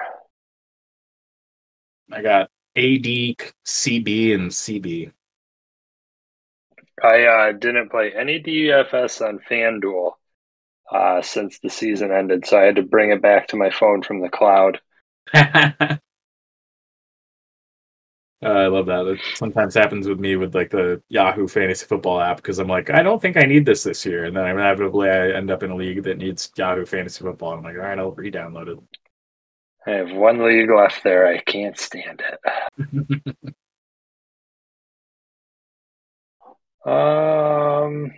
I 2.13 2.23
got 2.23 2.51
AD, 2.77 3.05
CB, 3.67 4.35
and 4.35 4.51
CB. 4.51 5.13
I 7.03 7.25
uh, 7.25 7.53
didn't 7.53 7.91
play 7.91 8.13
any 8.13 8.43
DFS 8.43 9.27
on 9.27 9.39
FanDuel 9.51 10.13
uh, 10.91 11.21
since 11.21 11.59
the 11.59 11.69
season 11.69 12.11
ended, 12.11 12.47
so 12.47 12.59
I 12.59 12.63
had 12.65 12.77
to 12.77 12.83
bring 12.83 13.11
it 13.11 13.21
back 13.21 13.49
to 13.49 13.57
my 13.57 13.71
phone 13.71 14.03
from 14.03 14.21
the 14.21 14.31
cloud. 14.31 14.81
Uh, 18.43 18.49
I 18.49 18.67
love 18.67 18.87
that. 18.87 19.07
It 19.07 19.21
sometimes 19.35 19.75
happens 19.75 20.07
with 20.07 20.21
me 20.21 20.37
with 20.37 20.55
like 20.55 20.71
the 20.71 21.03
Yahoo 21.09 21.49
Fantasy 21.49 21.87
Football 21.87 22.21
app 22.21 22.37
because 22.37 22.59
I'm 22.59 22.69
like, 22.69 22.91
I 22.91 23.03
don't 23.03 23.21
think 23.21 23.37
I 23.39 23.43
need 23.45 23.65
this 23.65 23.83
this 23.83 24.05
year, 24.05 24.25
and 24.25 24.37
then 24.37 24.47
inevitably 24.47 25.09
I 25.09 25.31
end 25.31 25.51
up 25.51 25.63
in 25.63 25.71
a 25.71 25.77
league 25.77 26.03
that 26.05 26.19
needs 26.19 26.53
Yahoo 26.57 26.85
Fantasy 26.85 27.25
Football. 27.25 27.55
I'm 27.55 27.63
like, 27.65 27.77
all 27.77 27.81
right, 27.83 27.99
I'll 27.99 28.13
re-download 28.13 28.69
it. 28.77 28.99
I 29.87 29.93
have 29.93 30.13
one 30.13 30.45
league 30.45 30.71
left 30.71 31.03
there. 31.03 31.27
I 31.27 31.39
can't 31.39 31.79
stand 31.79 32.23
it. 32.79 33.55
Um. 36.85 38.13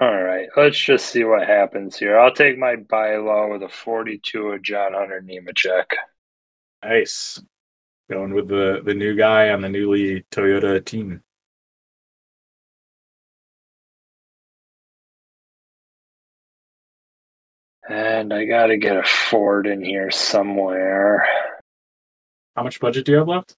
All 0.00 0.22
right, 0.22 0.48
let's 0.56 0.78
just 0.78 1.06
see 1.06 1.24
what 1.24 1.46
happens 1.46 1.96
here. 1.98 2.18
I'll 2.18 2.32
take 2.32 2.58
my 2.58 2.76
buy 2.76 3.16
low 3.16 3.50
with 3.52 3.62
a 3.62 3.68
42 3.68 4.48
of 4.48 4.62
John 4.62 4.92
Hunter 4.92 5.20
Nemechek. 5.20 5.86
Nice. 6.84 7.42
Going 8.10 8.32
with 8.34 8.48
the 8.48 8.82
the 8.84 8.94
new 8.94 9.16
guy 9.16 9.50
on 9.50 9.60
the 9.62 9.68
newly 9.68 10.24
Toyota 10.30 10.84
team. 10.84 11.22
And 17.88 18.32
I 18.32 18.44
got 18.44 18.66
to 18.66 18.76
get 18.76 18.96
a 18.96 19.02
Ford 19.02 19.66
in 19.66 19.82
here 19.82 20.10
somewhere. 20.10 21.26
How 22.54 22.62
much 22.62 22.80
budget 22.80 23.06
do 23.06 23.12
you 23.12 23.18
have 23.18 23.28
left? 23.28 23.56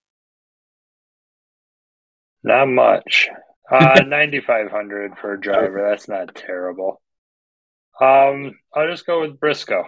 Not 2.44 2.66
much. 2.68 3.28
Uh, 3.70 4.00
9,500 4.06 5.18
for 5.18 5.34
a 5.34 5.40
driver. 5.40 5.86
That's 5.88 6.08
not 6.08 6.34
terrible. 6.34 7.00
Um, 8.00 8.58
I'll 8.74 8.88
just 8.88 9.06
go 9.06 9.20
with 9.20 9.38
Briscoe. 9.38 9.84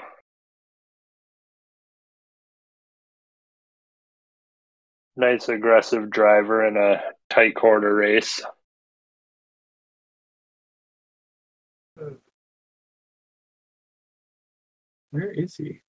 Nice 5.16 5.48
aggressive 5.48 6.10
driver 6.10 6.66
in 6.66 6.76
a 6.76 7.02
tight 7.28 7.54
quarter 7.54 7.94
race. 7.94 8.42
Where 15.10 15.30
is 15.30 15.56
he? 15.56 15.80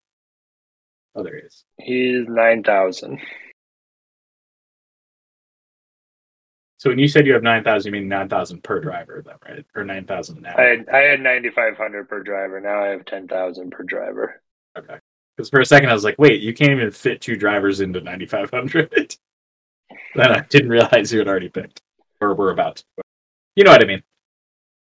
Oh, 1.15 1.23
there 1.23 1.37
he 1.37 1.41
is. 1.43 1.63
He's 1.79 2.27
9,000. 2.27 3.19
So 6.83 6.89
when 6.89 6.99
you 6.99 7.07
said 7.07 7.25
you 7.25 7.31
have 7.31 7.43
nine 7.43 7.63
thousand, 7.63 7.93
you 7.93 8.01
mean 8.01 8.09
nine 8.09 8.27
thousand 8.27 8.61
per 8.61 8.81
driver, 8.81 9.23
then, 9.25 9.35
right? 9.47 9.65
Or 9.73 9.85
nine 9.85 10.03
thousand 10.03 10.41
now? 10.41 10.53
I 10.57 10.63
had, 10.63 10.89
I 10.89 10.97
had 10.97 11.21
9,500 11.21 12.09
per 12.09 12.21
driver. 12.21 12.59
Now 12.59 12.83
I 12.83 12.87
have 12.87 13.05
10,000 13.05 13.71
per 13.71 13.83
driver. 13.83 14.41
Okay. 14.77 14.97
Because 15.37 15.49
for 15.49 15.61
a 15.61 15.65
second 15.65 15.87
I 15.87 15.93
was 15.93 16.03
like, 16.03 16.19
wait, 16.19 16.41
you 16.41 16.53
can't 16.53 16.73
even 16.73 16.91
fit 16.91 17.21
two 17.21 17.37
drivers 17.37 17.79
into 17.79 18.01
ninety 18.01 18.25
five 18.25 18.49
hundred. 18.49 18.91
then 20.15 20.31
I 20.33 20.41
didn't 20.49 20.71
realize 20.71 21.13
you 21.13 21.19
had 21.19 21.29
already 21.29 21.47
picked, 21.47 21.81
or 22.19 22.35
were 22.35 22.51
about 22.51 22.75
to. 22.75 23.03
You 23.55 23.63
know 23.63 23.71
what 23.71 23.81
I 23.81 23.87
mean? 23.87 24.03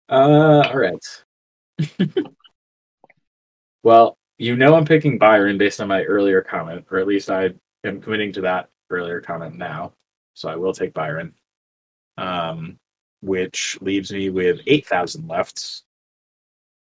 Uh, 0.09 0.67
all 0.73 0.77
right. 0.77 1.23
well, 3.83 4.17
you 4.37 4.57
know 4.57 4.75
I'm 4.75 4.83
picking 4.83 5.17
Byron 5.17 5.57
based 5.57 5.79
on 5.79 5.87
my 5.87 6.03
earlier 6.03 6.41
comment, 6.41 6.85
or 6.91 6.97
at 6.97 7.07
least 7.07 7.29
I 7.29 7.51
am 7.85 8.01
committing 8.01 8.33
to 8.33 8.41
that 8.41 8.67
earlier 8.89 9.21
comment 9.21 9.55
now. 9.57 9.93
So 10.33 10.49
I 10.49 10.57
will 10.57 10.73
take 10.73 10.93
Byron. 10.93 11.33
Um, 12.17 12.77
which 13.21 13.77
leaves 13.81 14.11
me 14.11 14.29
with 14.29 14.59
eight 14.67 14.85
thousand 14.85 15.27
left. 15.27 15.83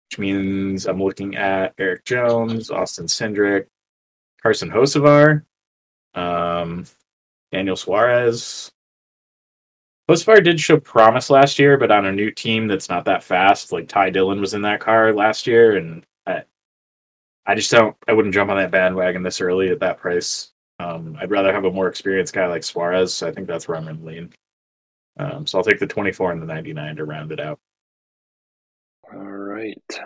which 0.09 0.19
means 0.19 0.87
I'm 0.87 1.01
looking 1.01 1.35
at 1.35 1.73
Erik 1.77 2.03
Jones, 2.05 2.69
Austin 2.69 3.05
Cindric, 3.05 3.67
Carson 4.41 4.69
Hocevar, 4.69 5.43
um, 6.15 6.85
Daniel 7.51 7.75
Suarez. 7.77 8.71
Hocevar 10.09 10.43
did 10.43 10.59
show 10.59 10.79
promise 10.79 11.29
last 11.29 11.57
year, 11.59 11.77
but 11.77 11.91
on 11.91 12.05
a 12.05 12.11
new 12.11 12.31
team 12.31 12.67
that's 12.67 12.89
not 12.89 13.05
that 13.05 13.23
fast. 13.23 13.71
Like 13.71 13.87
Ty 13.87 14.09
Dillon 14.09 14.41
was 14.41 14.53
in 14.53 14.61
that 14.63 14.81
car 14.81 15.13
last 15.13 15.47
year, 15.47 15.77
and 15.77 16.03
I, 16.27 16.43
I 17.45 17.55
just 17.55 17.71
don't. 17.71 17.95
I 18.07 18.13
wouldn't 18.13 18.33
jump 18.33 18.49
on 18.51 18.57
that 18.57 18.71
bandwagon 18.71 19.23
this 19.23 19.39
early 19.41 19.69
at 19.69 19.79
that 19.79 19.99
price. 19.99 20.51
Um, 20.79 21.15
I'd 21.21 21.31
rather 21.31 21.53
have 21.53 21.65
a 21.65 21.71
more 21.71 21.87
experienced 21.87 22.33
guy 22.33 22.47
like 22.47 22.63
Suarez. 22.63 23.23
I 23.23 23.31
think 23.31 23.47
that's 23.47 23.67
where 23.67 23.77
I'm 23.77 23.85
going 23.85 23.99
to 23.99 24.03
lean. 24.03 24.33
Um, 25.17 25.45
so 25.45 25.57
I'll 25.57 25.63
take 25.63 25.79
the 25.79 25.87
24 25.87 26.31
and 26.31 26.41
the 26.41 26.45
99 26.45 26.95
to 26.97 27.05
round 27.05 27.31
it 27.31 27.39
out. 27.39 27.59
All 29.13 29.19
right. 29.19 29.99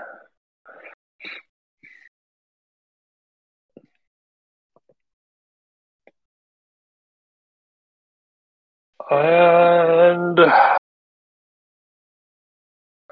And 9.09 10.39
I 10.39 10.77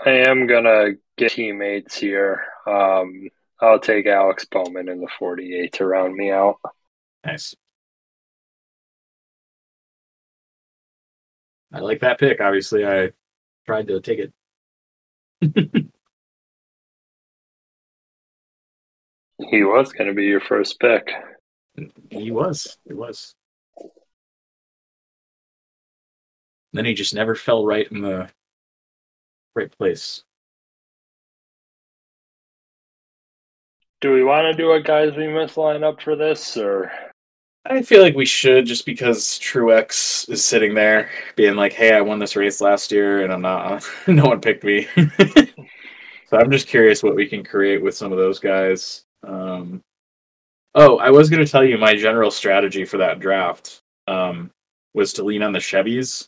am 0.06 0.47
gonna 0.47 0.93
get 1.17 1.32
teammates 1.32 1.95
here. 1.95 2.43
Um, 2.65 3.29
I'll 3.62 3.79
take 3.79 4.08
Alex 4.08 4.45
Bowman 4.45 4.89
in 4.89 5.01
the 5.01 5.08
48 5.19 5.73
to 5.73 5.86
round 5.86 6.15
me 6.15 6.32
out. 6.32 6.58
Nice. 7.25 7.56
I 11.74 11.80
like 11.80 12.02
that 12.02 12.20
pick. 12.20 12.40
Obviously, 12.40 12.86
I 12.86 13.12
tried 13.66 13.88
to 13.88 14.00
take 14.00 14.20
it. 14.20 14.32
he 19.50 19.64
was 19.64 19.92
going 19.92 20.08
to 20.08 20.14
be 20.14 20.26
your 20.26 20.40
first 20.40 20.80
pick. 20.80 21.12
He 22.10 22.32
was. 22.32 22.78
He 22.88 22.94
was. 22.94 23.36
then 26.74 26.86
he 26.86 26.94
just 26.94 27.14
never 27.14 27.36
fell 27.36 27.66
right 27.66 27.90
in 27.92 28.02
the 28.02 28.30
right 29.56 29.72
place. 29.78 30.24
Do 34.02 34.12
we 34.12 34.24
want 34.24 34.52
to 34.52 34.62
do 34.62 34.74
a 34.74 34.82
guys 34.82 35.16
we 35.16 35.28
miss 35.28 35.54
lineup 35.54 36.02
for 36.02 36.16
this, 36.16 36.58
or 36.58 36.92
I 37.65 37.82
feel 37.82 38.02
like 38.02 38.15
we 38.15 38.26
should 38.26 38.65
just 38.65 38.86
because 38.86 39.39
Truex 39.39 40.30
is 40.30 40.43
sitting 40.43 40.73
there 40.73 41.10
being 41.36 41.56
like, 41.56 41.71
"Hey, 41.71 41.93
I 41.93 42.02
won 42.02 42.19
this 42.19 42.36
race 42.36 42.60
last 42.60 42.91
year, 42.91 43.23
and 43.23 43.32
I'm 43.32 43.41
not. 43.41 43.84
no 44.08 44.26
one 44.26 44.41
picked 44.41 44.65
me." 44.65 44.88
so 44.97 46.38
I'm 46.38 46.52
just 46.52 46.67
curious 46.67 47.04
what 47.04 47.15
we 47.15 47.26
can 47.28 47.43
create 47.43 47.82
with 47.82 47.95
some 47.95 48.12
of 48.12 48.17
those 48.17 48.39
guys. 48.39 49.06
Um, 49.26 49.82
oh, 50.76 50.97
I 50.97 51.10
was 51.10 51.30
going 51.30 51.43
to 51.43 51.49
tell 51.49 51.63
you 51.63 51.78
my 51.78 51.95
general 51.95 52.32
strategy 52.32 52.84
for 52.84 52.97
that 52.97 53.19
draft 53.19 53.82
um, 54.08 54.52
was 54.93 55.13
to 55.13 55.23
lean 55.23 55.43
on 55.43 55.54
the 55.54 55.60
Chevys 55.60 56.28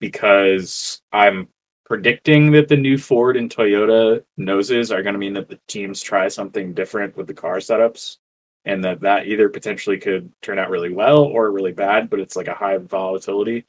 because 0.00 1.02
I'm 1.12 1.48
predicting 1.84 2.50
that 2.52 2.68
the 2.68 2.76
new 2.76 2.96
Ford 2.96 3.36
and 3.36 3.54
Toyota 3.54 4.24
noses 4.38 4.90
are 4.90 5.02
going 5.02 5.12
to 5.12 5.18
mean 5.18 5.34
that 5.34 5.50
the 5.50 5.60
teams 5.68 6.00
try 6.00 6.28
something 6.28 6.72
different 6.72 7.16
with 7.18 7.26
the 7.26 7.34
car 7.34 7.58
setups 7.58 8.16
and 8.64 8.82
that 8.84 9.00
that 9.00 9.26
either 9.26 9.48
potentially 9.48 9.98
could 9.98 10.32
turn 10.42 10.58
out 10.58 10.70
really 10.70 10.92
well 10.92 11.24
or 11.24 11.50
really 11.50 11.72
bad, 11.72 12.10
but 12.10 12.20
it's 12.20 12.36
like 12.36 12.48
a 12.48 12.54
high 12.54 12.78
volatility. 12.78 13.64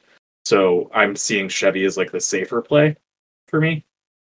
So 0.46 0.90
I'm 0.94 1.16
seeing 1.16 1.50
Chevy 1.50 1.86
as 1.86 1.98
like 1.98 2.12
the 2.12 2.22
safer 2.22 2.62
play 2.62 2.96
for 3.48 3.60
me. 3.60 3.84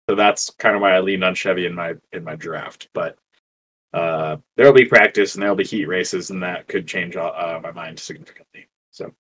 So 0.09 0.17
that's 0.17 0.51
kind 0.59 0.75
of 0.75 0.83
why 0.83 0.95
I 0.95 1.01
leaned 1.01 1.25
on 1.25 1.35
Chevy 1.35 1.67
in 1.67 1.75
my 1.75 1.95
in 2.13 2.25
my 2.25 2.35
draft. 2.35 2.89
But 2.93 3.19
uh, 3.93 4.37
there'll 4.57 4.73
be 4.73 4.85
practice 4.85 5.35
and 5.35 5.43
there'll 5.43 5.57
be 5.57 5.65
heat 5.65 5.87
races, 5.87 6.31
and 6.31 6.43
that 6.43 6.69
could 6.69 6.87
change 6.87 7.17
uh, 7.17 7.61
my 7.63 7.73
mind 7.73 7.99
significantly. 7.99 8.69
So 8.91 9.13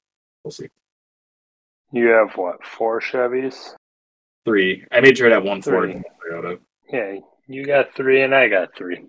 we'll 0.44 0.52
see. 0.52 0.68
You 1.92 2.08
have 2.08 2.32
what 2.36 2.64
four 2.64 3.00
Chevys? 3.00 3.74
Three. 4.44 4.84
I 4.92 5.00
made 5.00 5.16
sure 5.16 5.28
to 5.28 5.34
have 5.34 5.44
one 5.44 5.62
Ford 5.62 5.90
and 5.90 6.04
Toyota. 6.30 6.58
Yeah, 6.90 7.18
you 7.46 7.66
got 7.66 7.94
three, 7.94 8.22
and 8.22 8.34
I 8.34 8.48
got 8.48 8.74
three. 8.76 9.06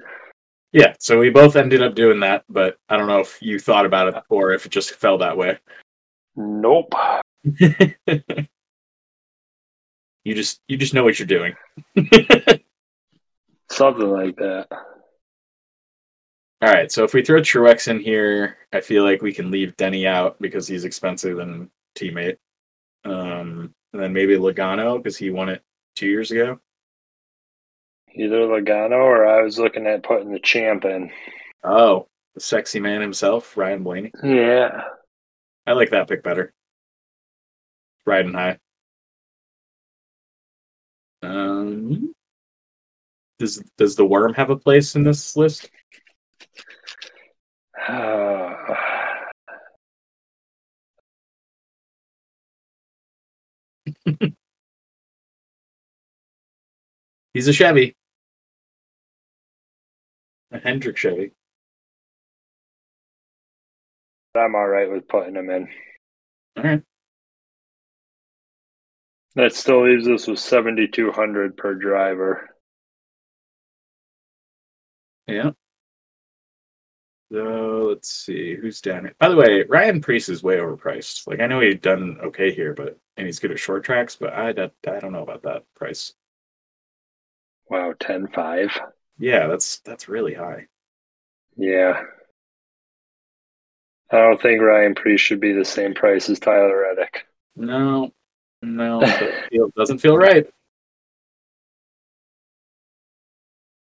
Yeah, 0.72 0.94
so 1.00 1.20
we 1.20 1.32
both 1.32 1.56
ended 1.56 1.82
up 1.82 1.96
doing 1.96 2.20
that, 2.20 2.44
but 2.48 2.78
I 2.88 2.98
don't 2.98 3.08
know 3.08 3.20
if 3.20 3.42
you 3.42 3.58
thought 3.60 3.88
about 3.88 4.10
it 4.10 4.24
or 4.30 4.52
if 4.52 4.66
it 4.66 4.72
just 4.72 4.92
fell 4.92 5.18
that 5.18 5.36
way. 5.36 5.58
Nope. 6.36 6.94
you 7.44 7.96
just 10.26 10.62
you 10.68 10.78
just 10.78 10.94
know 10.94 11.04
what 11.04 11.18
you're 11.18 11.26
doing. 11.26 11.56
Something 13.72 14.10
like 14.10 14.36
that. 14.38 14.68
All 16.62 16.70
right, 16.70 16.92
so 16.92 17.06
if 17.06 17.14
we 17.14 17.24
throw 17.24 17.40
Truex 17.40 17.88
in 17.88 18.02
here, 18.02 18.58
I 18.74 18.82
feel 18.82 19.04
like 19.04 19.22
we 19.22 19.34
can 19.34 19.50
leave 19.50 19.78
Denny 19.78 20.06
out 20.06 20.38
because 20.42 20.68
he's 20.68 20.84
expensive 20.84 21.40
and 21.40 21.70
teammate. 21.98 22.38
Um, 23.06 23.74
and 23.94 24.02
then 24.02 24.12
maybe 24.12 24.36
Logano 24.36 24.98
because 24.98 25.18
he 25.18 25.30
won 25.30 25.50
it 25.50 25.64
two 25.96 26.08
years 26.08 26.32
ago. 26.32 26.60
Either 28.16 28.38
Logano 28.48 28.98
or 28.98 29.28
I 29.28 29.42
was 29.42 29.60
looking 29.60 29.88
at 29.88 30.04
putting 30.04 30.32
the 30.32 30.40
champ 30.40 30.86
in. 30.86 31.12
Oh, 31.64 32.08
the 32.36 32.42
sexy 32.42 32.80
man 32.80 33.02
himself, 33.02 33.56
Ryan 33.56 33.84
Blaney. 33.84 34.12
Yeah. 34.24 34.84
I 35.66 35.74
like 35.74 35.92
that 35.92 36.08
pick 36.08 36.24
better. 36.24 36.54
Riding 38.06 38.34
high. 38.34 38.58
Um, 41.22 42.14
does 43.40 43.62
does 43.78 43.96
the 43.96 44.06
worm 44.06 44.34
have 44.34 44.50
a 44.50 44.58
place 44.58 44.96
in 44.96 45.04
this 45.04 45.36
list? 45.36 45.70
Uh, 47.88 48.56
He's 57.34 57.48
a 57.48 57.54
Chevy. 57.54 57.96
A 60.52 60.60
Hendrick 60.60 60.98
Chevy. 60.98 61.32
I'm 64.36 64.56
all 64.56 64.68
right 64.68 64.90
with 64.90 65.08
putting 65.08 65.36
him 65.36 65.50
in. 65.50 65.68
All 66.58 66.64
right. 66.64 66.82
That 69.36 69.54
still 69.54 69.86
leaves 69.86 70.08
us 70.08 70.28
with 70.28 70.40
7,200 70.40 71.56
per 71.56 71.76
driver. 71.76 72.50
Yeah. 75.28 75.52
So 77.32 77.90
let's 77.90 78.10
see 78.10 78.56
who's 78.56 78.82
down 78.82 79.04
here. 79.04 79.16
By 79.20 79.30
the 79.30 79.36
way, 79.36 79.64
Ryan 79.70 80.02
Preece 80.02 80.30
is 80.30 80.42
way 80.42 80.58
overpriced. 80.58 81.28
Like 81.28 81.40
I 81.40 81.46
know 81.46 81.60
he's 81.60 81.80
done 81.80 82.18
okay 82.24 82.52
here, 82.52 82.74
but 82.74 82.98
and 83.18 83.28
he's 83.28 83.38
good 83.38 83.52
at 83.52 83.60
short 83.60 83.84
tracks, 83.84 84.16
but 84.16 84.34
I 84.34 84.50
I 84.50 85.00
don't 85.00 85.12
know 85.14 85.22
about 85.22 85.44
that 85.44 85.64
price. 85.76 86.14
Wow, 87.70 87.94
10-5. 88.00 88.72
Yeah, 89.20 89.48
that's 89.48 89.80
that's 89.80 90.08
really 90.08 90.34
high. 90.34 90.68
Yeah. 91.58 92.02
I 94.12 94.18
don't 94.18 94.42
think 94.42 94.62
Ryan 94.62 94.96
Preece 94.96 95.22
should 95.22 95.40
be 95.40 95.54
the 95.54 95.66
same 95.66 95.94
price 95.94 96.30
as 96.30 96.40
Tyler 96.40 96.82
Reddick. 96.82 97.26
No, 97.56 98.12
no, 98.64 99.02
it 99.52 99.76
doesn't 99.76 100.00
feel 100.00 100.18
right. 100.18 100.48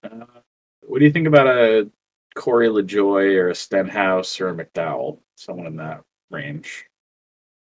Uh, 0.03 0.25
what 0.81 0.99
do 0.99 1.05
you 1.05 1.11
think 1.11 1.27
about 1.27 1.47
a 1.47 1.89
Corey 2.35 2.67
LaJoie 2.67 3.35
or 3.37 3.49
a 3.49 3.55
Stenhouse 3.55 4.41
or 4.41 4.49
a 4.49 4.55
McDowell? 4.55 5.19
Someone 5.35 5.67
in 5.67 5.77
that 5.77 6.03
range. 6.29 6.85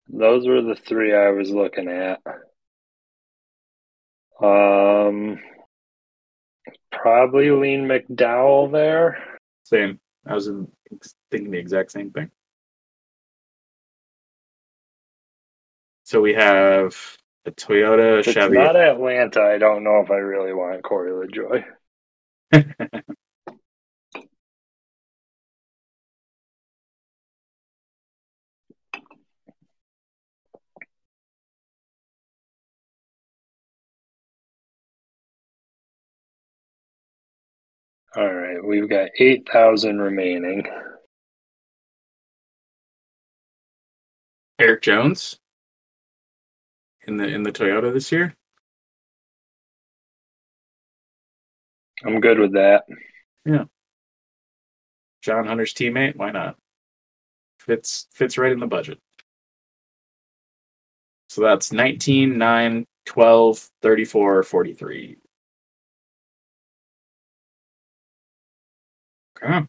Those 0.08 0.46
were 0.46 0.62
the 0.62 0.74
three 0.74 1.14
I 1.14 1.30
was 1.30 1.50
looking 1.50 1.88
at. 1.88 2.20
Um, 4.40 5.40
probably 6.90 7.50
lean 7.50 7.86
McDowell 7.86 8.70
there. 8.72 9.22
Same. 9.64 10.00
I 10.26 10.34
was 10.34 10.46
in, 10.48 10.68
thinking 11.30 11.50
the 11.50 11.58
exact 11.58 11.92
same 11.92 12.10
thing. 12.10 12.30
So 16.04 16.20
we 16.20 16.34
have 16.34 16.96
a 17.44 17.50
Toyota, 17.50 18.20
if 18.20 18.26
Chevy. 18.26 18.56
It's 18.56 18.64
not 18.64 18.76
Atlanta. 18.76 19.42
I 19.42 19.58
don't 19.58 19.84
know 19.84 20.00
if 20.00 20.10
I 20.10 20.16
really 20.16 20.54
want 20.54 20.82
Corey 20.82 21.10
LaJoie. 21.10 21.64
All 38.18 38.34
right, 38.34 38.64
we've 38.64 38.88
got 38.88 39.10
8,000 39.16 40.00
remaining. 40.00 40.64
Erik 44.58 44.82
Jones 44.82 45.38
in 47.06 47.16
the 47.16 47.28
in 47.28 47.44
the 47.44 47.52
Toyota 47.52 47.92
this 47.92 48.10
year. 48.10 48.34
I'm 52.04 52.20
good 52.20 52.40
with 52.40 52.54
that. 52.54 52.86
Yeah. 53.44 53.66
John 55.22 55.46
Hunter's 55.46 55.72
teammate. 55.72 56.16
Why 56.16 56.32
not? 56.32 56.56
Fits 57.60 58.08
fits 58.12 58.36
right 58.36 58.50
in 58.50 58.58
the 58.58 58.66
budget. 58.66 58.98
So 61.28 61.42
that's 61.42 61.70
19, 61.70 62.36
9, 62.36 62.84
12, 63.06 63.70
34, 63.80 64.42
43. 64.42 65.18
Okay. 69.42 69.66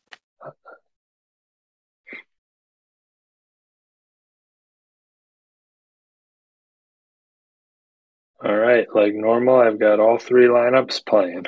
All 8.42 8.56
right, 8.56 8.88
like 8.96 9.14
normal, 9.14 9.60
I've 9.60 9.80
got 9.80 10.00
all 10.00 10.18
three 10.18 10.48
lineups 10.48 11.06
playing. 11.06 11.46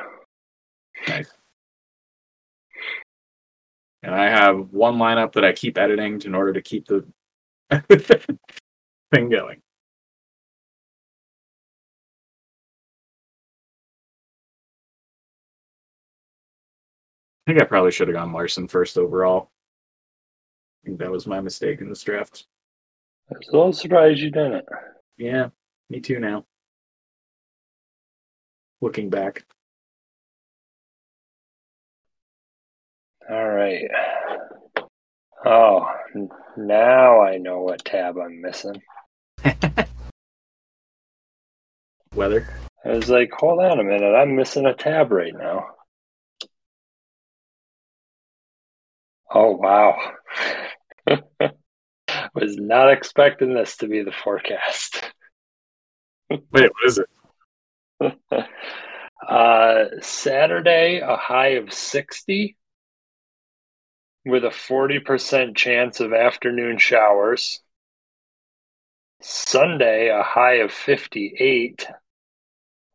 Nice. 1.08 1.32
And 4.04 4.14
I 4.14 4.30
have 4.30 4.74
one 4.74 4.96
lineup 4.96 5.34
that 5.34 5.46
I 5.46 5.54
keep 5.54 5.78
editing 5.78 6.22
in 6.26 6.36
order 6.36 6.54
to 6.54 6.62
keep 6.62 6.88
the 6.88 7.06
thing 9.12 9.30
going. 9.30 9.62
I 17.48 17.52
think 17.52 17.62
I 17.62 17.66
probably 17.66 17.92
should 17.92 18.08
have 18.08 18.16
gone 18.16 18.34
Larson 18.34 18.68
first 18.68 18.98
overall. 18.98 19.50
I 20.84 20.88
think 20.88 21.00
that 21.00 21.12
was 21.12 21.28
my 21.28 21.42
mistake 21.42 21.82
in 21.82 21.90
this 21.90 22.04
draft. 22.04 22.46
I 23.32 23.38
was 23.38 23.48
a 23.48 23.52
little 23.52 23.74
surprised 23.74 24.20
you 24.20 24.30
didn't. 24.32 24.66
Yeah, 25.18 25.50
me 25.90 26.00
too 26.00 26.20
now. 26.20 26.46
Looking 28.80 29.10
back. 29.10 29.44
All 33.30 33.50
right. 33.50 33.90
Oh, 35.46 35.88
now 36.58 37.22
I 37.22 37.38
know 37.38 37.62
what 37.62 37.86
tab 37.86 38.18
I'm 38.18 38.42
missing. 38.42 38.82
Weather. 42.16 42.48
I 42.84 42.90
was 42.90 43.10
like, 43.10 43.32
hold 43.32 43.60
on 43.62 43.80
a 43.80 43.84
minute, 43.84 44.14
I'm 44.16 44.36
missing 44.36 44.66
a 44.66 44.74
tab 44.74 45.12
right 45.12 45.34
now. 45.34 45.66
Oh, 49.34 49.52
wow. 49.56 49.98
was 52.34 52.58
not 52.58 52.92
expecting 52.92 53.54
this 53.54 53.78
to 53.78 53.88
be 53.88 54.04
the 54.04 54.12
forecast. 54.12 55.04
Wait, 56.30 56.42
what 56.52 56.86
is 56.86 57.00
it? 57.00 58.16
Uh, 59.30 59.86
Saturday, 60.02 61.00
a 61.00 61.16
high 61.16 61.50
of 61.50 61.72
60 61.72 62.58
with 64.26 64.44
a 64.44 64.50
40% 64.52 65.56
chance 65.56 66.00
of 66.00 66.12
afternoon 66.12 66.80
showers. 66.80 67.62
Sunday, 69.22 70.10
a 70.10 70.22
high 70.24 70.56
of 70.56 70.72
58 70.74 71.88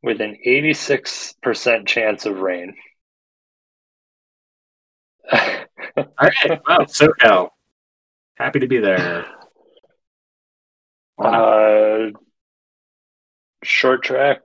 with 0.02 0.20
an 0.20 0.36
86% 0.44 1.86
chance 1.86 2.26
of 2.26 2.40
rain. 2.40 2.74
All 6.18 6.28
right. 6.48 6.60
Wow, 6.68 6.78
SoCal. 6.80 7.50
Happy 8.36 8.60
to 8.60 8.66
be 8.66 8.78
there. 8.78 9.24
uh, 11.18 12.10
short 13.62 14.02
track 14.02 14.42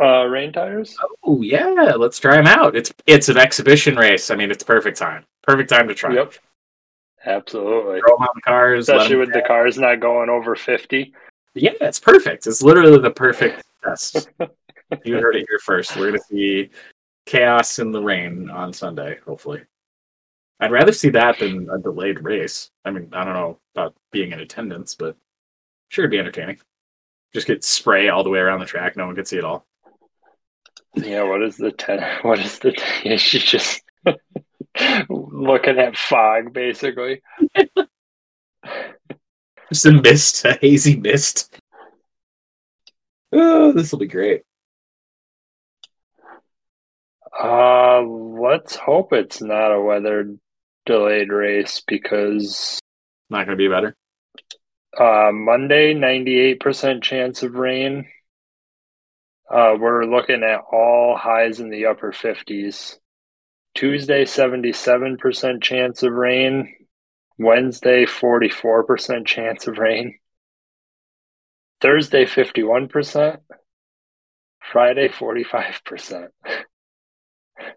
uh, 0.00 0.24
rain 0.24 0.52
tires. 0.52 0.96
Oh 1.24 1.42
yeah, 1.42 1.92
let's 1.96 2.18
try 2.18 2.36
them 2.36 2.46
out. 2.46 2.74
It's 2.74 2.92
it's 3.06 3.28
an 3.28 3.36
exhibition 3.36 3.96
race. 3.96 4.30
I 4.30 4.36
mean, 4.36 4.50
it's 4.50 4.64
perfect 4.64 4.96
time. 4.98 5.24
Perfect 5.42 5.68
time 5.68 5.88
to 5.88 5.94
try. 5.94 6.14
Yep, 6.14 6.34
absolutely. 7.26 8.00
Throw 8.00 8.16
'em 8.16 8.22
on 8.22 8.28
the 8.34 8.40
cars. 8.42 8.88
especially 8.88 9.16
with 9.16 9.32
the 9.32 9.42
cars 9.42 9.78
not 9.78 10.00
going 10.00 10.30
over 10.30 10.54
50. 10.56 11.12
yeah, 11.54 11.72
it's 11.80 12.00
perfect. 12.00 12.46
It's 12.46 12.62
literally 12.62 12.98
the 12.98 13.10
perfect 13.10 13.62
test. 13.84 14.30
you 15.04 15.16
heard 15.18 15.36
it 15.36 15.46
here 15.48 15.58
first. 15.58 15.96
We're 15.96 16.06
gonna 16.06 16.22
see 16.22 16.70
chaos 17.26 17.78
in 17.78 17.92
the 17.92 18.02
rain 18.02 18.48
on 18.50 18.72
Sunday. 18.72 19.18
Hopefully, 19.26 19.62
I'd 20.62 20.70
rather 20.70 20.92
see 20.92 21.10
that 21.10 21.40
than 21.40 21.68
a 21.68 21.78
delayed 21.78 22.22
race. 22.22 22.70
I 22.84 22.92
mean, 22.92 23.08
I 23.12 23.24
don't 23.24 23.34
know 23.34 23.58
about 23.74 23.96
being 24.12 24.30
in 24.30 24.38
attendance, 24.38 24.94
but 24.94 25.16
sure, 25.88 26.04
it'd 26.04 26.12
be 26.12 26.20
entertaining. 26.20 26.60
Just 27.34 27.48
get 27.48 27.64
spray 27.64 28.08
all 28.08 28.22
the 28.22 28.30
way 28.30 28.38
around 28.38 28.60
the 28.60 28.66
track. 28.66 28.96
No 28.96 29.06
one 29.06 29.16
could 29.16 29.26
see 29.26 29.38
it 29.38 29.44
all. 29.44 29.66
Yeah, 30.94 31.24
what 31.24 31.42
is 31.42 31.56
the 31.56 31.72
ten? 31.72 31.98
What 32.22 32.38
is 32.38 32.60
the? 32.60 32.70
Ten, 33.02 33.18
she 33.18 33.40
just 33.40 33.82
looking 35.10 35.78
at 35.80 35.96
fog, 35.96 36.52
basically. 36.52 37.22
Just 39.72 39.86
a 39.86 39.90
mist, 39.90 40.44
a 40.44 40.52
hazy 40.60 40.94
mist. 40.96 41.58
Oh, 43.32 43.72
this 43.72 43.90
will 43.90 43.98
be 43.98 44.06
great. 44.06 44.42
Uh, 47.42 48.02
let's 48.02 48.76
hope 48.76 49.12
it's 49.12 49.40
not 49.40 49.72
a 49.72 49.80
weather 49.80 50.36
delayed 50.86 51.30
race 51.30 51.82
because 51.86 52.78
Not 53.30 53.46
going 53.46 53.56
to 53.58 53.62
be 53.62 53.68
better. 53.68 53.94
uh, 54.98 55.30
Monday, 55.32 55.94
98% 55.94 57.02
chance 57.02 57.42
of 57.42 57.54
rain. 57.54 58.06
Uh, 59.50 59.74
we're 59.78 60.04
looking 60.04 60.42
at 60.42 60.60
all 60.72 61.16
highs 61.16 61.60
in 61.60 61.68
the 61.70 61.86
upper 61.86 62.12
50s. 62.12 62.96
Tuesday, 63.74 64.24
77% 64.24 65.62
chance 65.62 66.02
of 66.02 66.12
rain. 66.12 66.74
Wednesday, 67.38 68.04
44% 68.06 69.26
chance 69.26 69.66
of 69.66 69.78
rain. 69.78 70.18
Thursday, 71.80 72.24
51%. 72.24 73.38
Friday, 74.72 75.08
45%. 75.08 76.28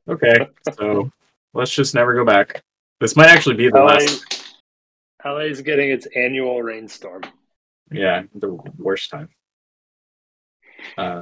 Okay, 0.07 0.47
so 0.73 1.09
let's 1.53 1.71
just 1.71 1.95
never 1.95 2.13
go 2.13 2.23
back. 2.25 2.63
This 2.99 3.15
might 3.15 3.29
actually 3.29 3.55
be 3.55 3.69
the 3.69 3.79
LA, 3.79 3.85
last. 3.85 4.55
LA 5.23 5.39
is 5.39 5.61
getting 5.61 5.91
its 5.91 6.07
annual 6.15 6.61
rainstorm. 6.61 7.23
Yeah, 7.91 8.23
the 8.33 8.53
worst 8.77 9.09
time. 9.09 9.29
Uh, 10.97 11.21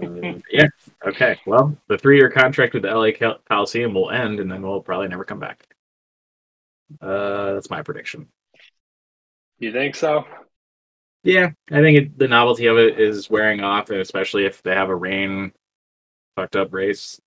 yeah. 0.51 0.67
Okay. 1.05 1.39
Well, 1.45 1.77
the 1.87 1.97
three-year 1.97 2.29
contract 2.29 2.73
with 2.73 2.83
the 2.83 2.93
LA 2.93 3.11
Coliseum 3.47 3.93
will 3.93 4.11
end, 4.11 4.39
and 4.39 4.51
then 4.51 4.61
we'll 4.61 4.81
probably 4.81 5.07
never 5.07 5.23
come 5.23 5.39
back. 5.39 5.65
Uh, 7.01 7.53
that's 7.53 7.69
my 7.69 7.81
prediction. 7.81 8.27
You 9.59 9.71
think 9.71 9.95
so? 9.95 10.25
Yeah, 11.23 11.51
I 11.71 11.79
think 11.79 11.97
it, 11.97 12.19
the 12.19 12.27
novelty 12.27 12.65
of 12.65 12.77
it 12.77 12.99
is 12.99 13.29
wearing 13.29 13.61
off, 13.61 13.89
and 13.89 13.99
especially 13.99 14.45
if 14.45 14.61
they 14.61 14.75
have 14.75 14.89
a 14.89 14.95
rain 14.95 15.53
fucked 16.35 16.55
up 16.55 16.73
race 16.73 17.19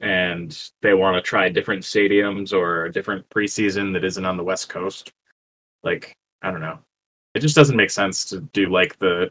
and 0.00 0.70
they 0.82 0.94
want 0.94 1.16
to 1.16 1.20
try 1.20 1.48
different 1.48 1.82
stadiums 1.82 2.52
or 2.52 2.86
a 2.86 2.92
different 2.92 3.28
preseason 3.28 3.92
that 3.92 4.04
isn't 4.04 4.24
on 4.24 4.36
the 4.36 4.44
West 4.44 4.68
Coast. 4.68 5.12
Like, 5.82 6.14
I 6.42 6.50
don't 6.50 6.60
know. 6.60 6.78
It 7.34 7.40
just 7.40 7.56
doesn't 7.56 7.76
make 7.76 7.90
sense 7.90 8.24
to 8.26 8.40
do 8.40 8.66
like 8.66 8.98
the 8.98 9.30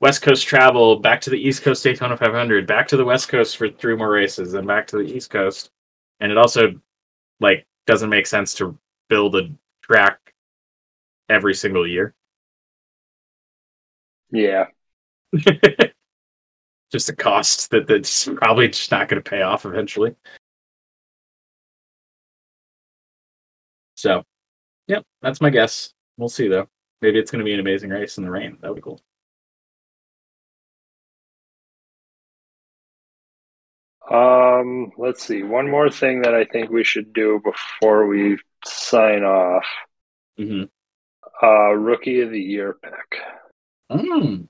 West 0.00 0.22
Coast 0.22 0.46
travel 0.46 0.96
back 0.96 1.20
to 1.22 1.30
the 1.30 1.38
East 1.38 1.62
Coast 1.62 1.82
Daytona 1.82 2.16
500, 2.16 2.66
back 2.66 2.88
to 2.88 2.96
the 2.96 3.04
West 3.04 3.28
Coast 3.28 3.56
for 3.56 3.68
three 3.68 3.96
more 3.96 4.10
races, 4.10 4.54
and 4.54 4.66
back 4.66 4.86
to 4.88 4.96
the 4.96 5.04
East 5.04 5.30
Coast. 5.30 5.70
And 6.20 6.30
it 6.30 6.38
also 6.38 6.80
like 7.40 7.66
doesn't 7.86 8.10
make 8.10 8.26
sense 8.26 8.54
to 8.54 8.78
build 9.08 9.36
a 9.36 9.50
track 9.82 10.18
every 11.28 11.54
single 11.54 11.86
year. 11.86 12.14
Yeah. 14.30 14.66
just 16.94 17.08
a 17.08 17.16
cost 17.16 17.72
that 17.72 17.88
that's 17.88 18.28
probably 18.36 18.68
just 18.68 18.92
not 18.92 19.08
going 19.08 19.20
to 19.20 19.28
pay 19.28 19.42
off 19.42 19.66
eventually. 19.66 20.14
So, 23.96 24.22
yep, 24.86 25.02
that's 25.20 25.40
my 25.40 25.50
guess. 25.50 25.92
We'll 26.16 26.28
see 26.28 26.46
though. 26.46 26.68
Maybe 27.02 27.18
it's 27.18 27.32
going 27.32 27.40
to 27.40 27.44
be 27.44 27.52
an 27.52 27.58
amazing 27.58 27.90
race 27.90 28.16
in 28.16 28.22
the 28.22 28.30
rain. 28.30 28.58
That 28.60 28.68
would 28.68 28.76
be 28.76 28.82
cool. 28.82 29.00
Um, 34.08 34.92
let's 34.96 35.26
see. 35.26 35.42
One 35.42 35.68
more 35.68 35.90
thing 35.90 36.22
that 36.22 36.32
I 36.34 36.44
think 36.44 36.70
we 36.70 36.84
should 36.84 37.12
do 37.12 37.40
before 37.42 38.06
we 38.06 38.38
sign 38.64 39.24
off. 39.24 39.66
Mm-hmm. 40.38 40.64
Uh, 41.44 41.72
rookie 41.72 42.20
of 42.20 42.30
the 42.30 42.40
year 42.40 42.76
pick. 42.80 43.20
Mm. 43.90 44.46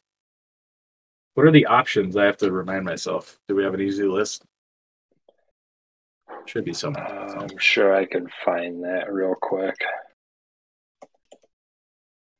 What 1.34 1.46
are 1.46 1.50
the 1.50 1.66
options? 1.66 2.16
I 2.16 2.24
have 2.24 2.36
to 2.38 2.50
remind 2.50 2.84
myself. 2.84 3.38
Do 3.48 3.56
we 3.56 3.64
have 3.64 3.74
an 3.74 3.80
easy 3.80 4.04
list? 4.04 4.44
Should 6.46 6.64
be 6.64 6.72
something. 6.72 7.02
Uh, 7.02 7.46
I'm 7.50 7.58
sure 7.58 7.94
I 7.94 8.06
can 8.06 8.28
find 8.44 8.84
that 8.84 9.12
real 9.12 9.34
quick. 9.40 9.76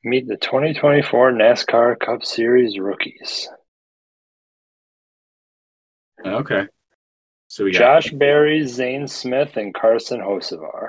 Meet 0.05 0.29
the 0.29 0.37
2024 0.37 1.33
NASCAR 1.33 1.99
Cup 1.99 2.25
Series 2.25 2.79
rookies. 2.79 3.49
Okay. 6.25 6.67
So 7.49 7.65
we 7.65 7.73
got 7.73 7.79
Josh 7.79 8.13
Berry, 8.13 8.67
Zane 8.67 9.09
Smith, 9.09 9.57
and 9.57 9.75
Carson 9.75 10.21
Hocevar. 10.21 10.89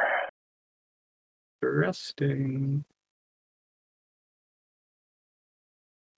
interesting. 1.62 2.84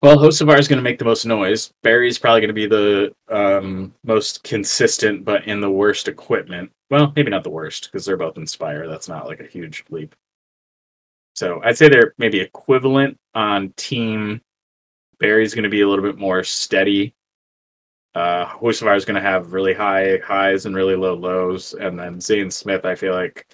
Well, 0.01 0.17
Hocevar 0.17 0.59
is 0.59 0.67
going 0.67 0.77
to 0.77 0.83
make 0.83 0.99
the 0.99 1.05
most 1.05 1.25
noise. 1.25 1.71
Berry's 1.81 2.19
probably 2.19 2.41
going 2.41 2.49
to 2.49 2.53
be 2.53 2.67
the 2.67 3.13
um, 3.29 3.93
most 4.03 4.43
consistent, 4.43 5.25
but 5.25 5.47
in 5.47 5.59
the 5.59 5.71
worst 5.71 6.07
equipment. 6.07 6.71
Well, 6.91 7.11
maybe 7.15 7.31
not 7.31 7.43
the 7.43 7.49
worst 7.49 7.85
because 7.85 8.05
they're 8.05 8.15
both 8.15 8.37
in 8.37 8.45
Spire. 8.45 8.87
That's 8.87 9.09
not 9.09 9.25
like 9.25 9.39
a 9.39 9.47
huge 9.47 9.83
leap. 9.89 10.15
So 11.35 11.61
I'd 11.63 11.77
say 11.77 11.89
they're 11.89 12.13
maybe 12.19 12.39
equivalent 12.39 13.17
on 13.33 13.73
team. 13.75 14.41
Berry's 15.19 15.55
going 15.55 15.63
to 15.63 15.69
be 15.69 15.81
a 15.81 15.89
little 15.89 16.05
bit 16.05 16.17
more 16.17 16.43
steady. 16.43 17.15
Uh, 18.13 18.45
Hocevar 18.45 18.95
is 18.95 19.05
going 19.05 19.21
to 19.21 19.29
have 19.29 19.53
really 19.53 19.73
high 19.73 20.19
highs 20.23 20.65
and 20.67 20.75
really 20.75 20.95
low 20.95 21.15
lows, 21.15 21.73
and 21.73 21.99
then 21.99 22.21
Zane 22.21 22.49
Smith, 22.51 22.85
I 22.85 22.95
feel 22.95 23.13
like, 23.13 23.47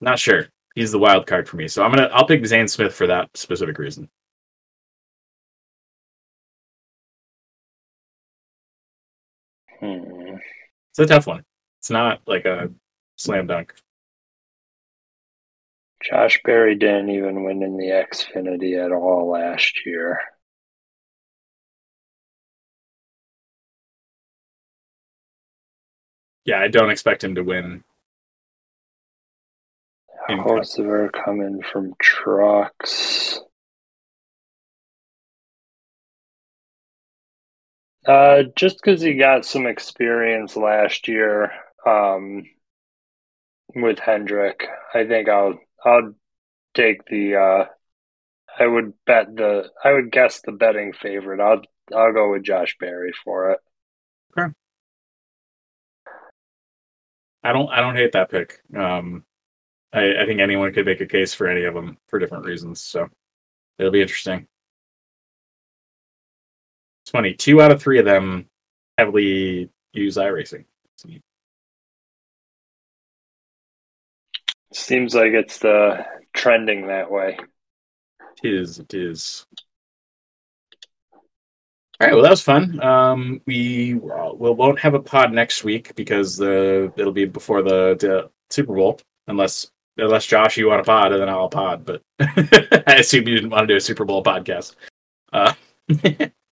not 0.00 0.18
sure. 0.18 0.48
He's 0.74 0.92
the 0.92 0.98
wild 0.98 1.26
card 1.26 1.48
for 1.48 1.56
me, 1.56 1.68
so 1.68 1.82
I'm 1.82 1.90
gonna 1.90 2.10
I'll 2.12 2.26
pick 2.26 2.44
Zane 2.44 2.66
Smith 2.66 2.94
for 2.94 3.06
that 3.06 3.30
specific 3.34 3.78
reason. 3.78 4.08
Hmm. 9.80 10.36
It's 10.90 10.98
a 10.98 11.06
tough 11.06 11.26
one. 11.26 11.44
It's 11.80 11.90
not 11.90 12.22
like 12.26 12.44
a 12.44 12.70
slam 13.16 13.46
dunk. 13.46 13.74
Josh 16.02 16.40
Berry 16.44 16.74
didn't 16.74 17.10
even 17.10 17.44
win 17.44 17.62
in 17.62 17.76
the 17.76 17.86
Xfinity 17.86 18.84
at 18.84 18.92
all 18.92 19.30
last 19.30 19.86
year. 19.86 20.20
Yeah, 26.44 26.60
I 26.60 26.68
don't 26.68 26.90
expect 26.90 27.24
him 27.24 27.34
to 27.36 27.42
win. 27.42 27.84
In- 30.28 30.38
Hocevar 30.38 31.10
coming 31.12 31.62
from 31.62 31.94
trucks. 32.00 33.40
Uh, 38.06 38.42
just 38.54 38.76
because 38.82 39.00
he 39.00 39.14
got 39.14 39.44
some 39.44 39.66
experience 39.66 40.56
last 40.56 41.08
year 41.08 41.52
um, 41.86 42.44
with 43.74 43.98
Hendrick, 43.98 44.66
I 44.92 45.06
think 45.06 45.28
I'll 45.28 45.58
I'll 45.84 46.14
take 46.74 47.06
the. 47.06 47.36
Uh, 47.36 47.64
I 48.58 48.66
would 48.66 48.92
bet 49.06 49.34
the. 49.34 49.70
I 49.82 49.92
would 49.92 50.12
guess 50.12 50.42
the 50.42 50.52
betting 50.52 50.92
favorite. 50.92 51.40
I'll 51.40 51.62
I'll 51.96 52.12
go 52.12 52.32
with 52.32 52.44
Josh 52.44 52.76
Berry 52.78 53.12
for 53.24 53.52
it. 53.52 53.60
Okay. 54.36 54.52
I 57.42 57.52
don't 57.52 57.70
I 57.70 57.80
don't 57.80 57.96
hate 57.96 58.12
that 58.12 58.30
pick. 58.30 58.60
Um, 58.76 59.24
I, 59.92 60.22
I 60.22 60.26
think 60.26 60.40
anyone 60.40 60.72
could 60.72 60.86
make 60.86 61.00
a 61.00 61.06
case 61.06 61.32
for 61.32 61.46
any 61.46 61.64
of 61.64 61.74
them 61.74 61.98
for 62.08 62.18
different 62.18 62.44
reasons. 62.44 62.80
So 62.80 63.08
it'll 63.78 63.92
be 63.92 64.02
interesting. 64.02 64.46
Funny. 67.14 67.32
Two 67.32 67.62
out 67.62 67.70
of 67.70 67.80
three 67.80 68.00
of 68.00 68.04
them 68.04 68.46
heavily 68.98 69.70
use 69.92 70.16
iRacing. 70.16 70.64
Seems 74.72 75.14
like 75.14 75.30
it's 75.30 75.60
the 75.60 76.04
trending 76.34 76.88
that 76.88 77.12
way. 77.12 77.38
It 78.42 78.52
is. 78.52 78.80
It 78.80 78.94
is. 78.94 79.46
All 81.14 81.20
right. 82.00 82.14
Well, 82.14 82.24
that 82.24 82.30
was 82.30 82.42
fun. 82.42 82.82
Um, 82.82 83.40
we 83.46 83.94
we 83.94 84.00
won't 84.50 84.80
have 84.80 84.94
a 84.94 85.00
pod 85.00 85.32
next 85.32 85.62
week 85.62 85.94
because 85.94 86.36
the 86.36 86.92
it'll 86.96 87.12
be 87.12 87.26
before 87.26 87.62
the, 87.62 87.94
the 87.94 88.28
Super 88.50 88.74
Bowl, 88.74 89.00
unless 89.28 89.70
unless 89.98 90.26
Josh 90.26 90.56
you 90.56 90.66
want 90.66 90.80
a 90.80 90.84
pod, 90.84 91.12
and 91.12 91.22
then 91.22 91.28
I'll 91.28 91.48
pod. 91.48 91.84
But 91.84 92.02
I 92.88 92.96
assume 92.98 93.28
you 93.28 93.36
didn't 93.36 93.50
want 93.50 93.68
to 93.68 93.72
do 93.72 93.76
a 93.76 93.80
Super 93.80 94.04
Bowl 94.04 94.24
podcast. 94.24 94.74
Uh, 95.32 95.52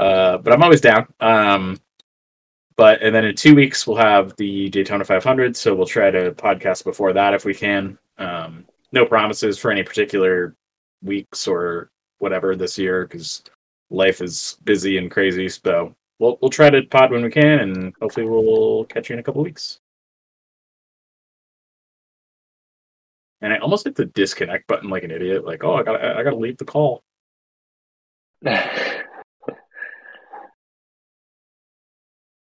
uh, 0.00 0.38
but 0.38 0.52
I'm 0.52 0.62
always 0.62 0.80
down. 0.80 1.06
Um, 1.20 1.78
but 2.76 3.02
and 3.02 3.14
then 3.14 3.26
in 3.26 3.36
two 3.36 3.54
weeks 3.54 3.86
we'll 3.86 3.98
have 3.98 4.34
the 4.36 4.70
Daytona 4.70 5.04
500, 5.04 5.54
so 5.54 5.74
we'll 5.74 5.86
try 5.86 6.10
to 6.10 6.32
podcast 6.32 6.84
before 6.84 7.12
that 7.12 7.34
if 7.34 7.44
we 7.44 7.54
can. 7.54 7.98
Um, 8.16 8.64
no 8.92 9.04
promises 9.04 9.58
for 9.58 9.70
any 9.70 9.82
particular 9.82 10.56
weeks 11.02 11.46
or 11.46 11.90
whatever 12.18 12.56
this 12.56 12.78
year 12.78 13.06
because 13.06 13.42
life 13.90 14.22
is 14.22 14.56
busy 14.64 14.96
and 14.96 15.10
crazy. 15.10 15.50
So 15.50 15.94
we'll 16.18 16.38
we'll 16.40 16.50
try 16.50 16.70
to 16.70 16.82
pod 16.82 17.10
when 17.10 17.22
we 17.22 17.30
can, 17.30 17.60
and 17.60 17.92
hopefully 18.00 18.24
we'll 18.26 18.84
catch 18.86 19.10
you 19.10 19.14
in 19.14 19.20
a 19.20 19.22
couple 19.22 19.42
weeks. 19.42 19.80
And 23.42 23.52
I 23.52 23.58
almost 23.58 23.84
hit 23.84 23.96
the 23.96 24.06
disconnect 24.06 24.66
button 24.66 24.88
like 24.88 25.02
an 25.02 25.10
idiot. 25.10 25.44
Like, 25.44 25.62
oh, 25.62 25.74
I 25.74 25.82
got 25.82 26.02
I 26.02 26.22
got 26.22 26.30
to 26.30 26.36
leave 26.36 26.56
the 26.56 26.64
call. 26.64 27.02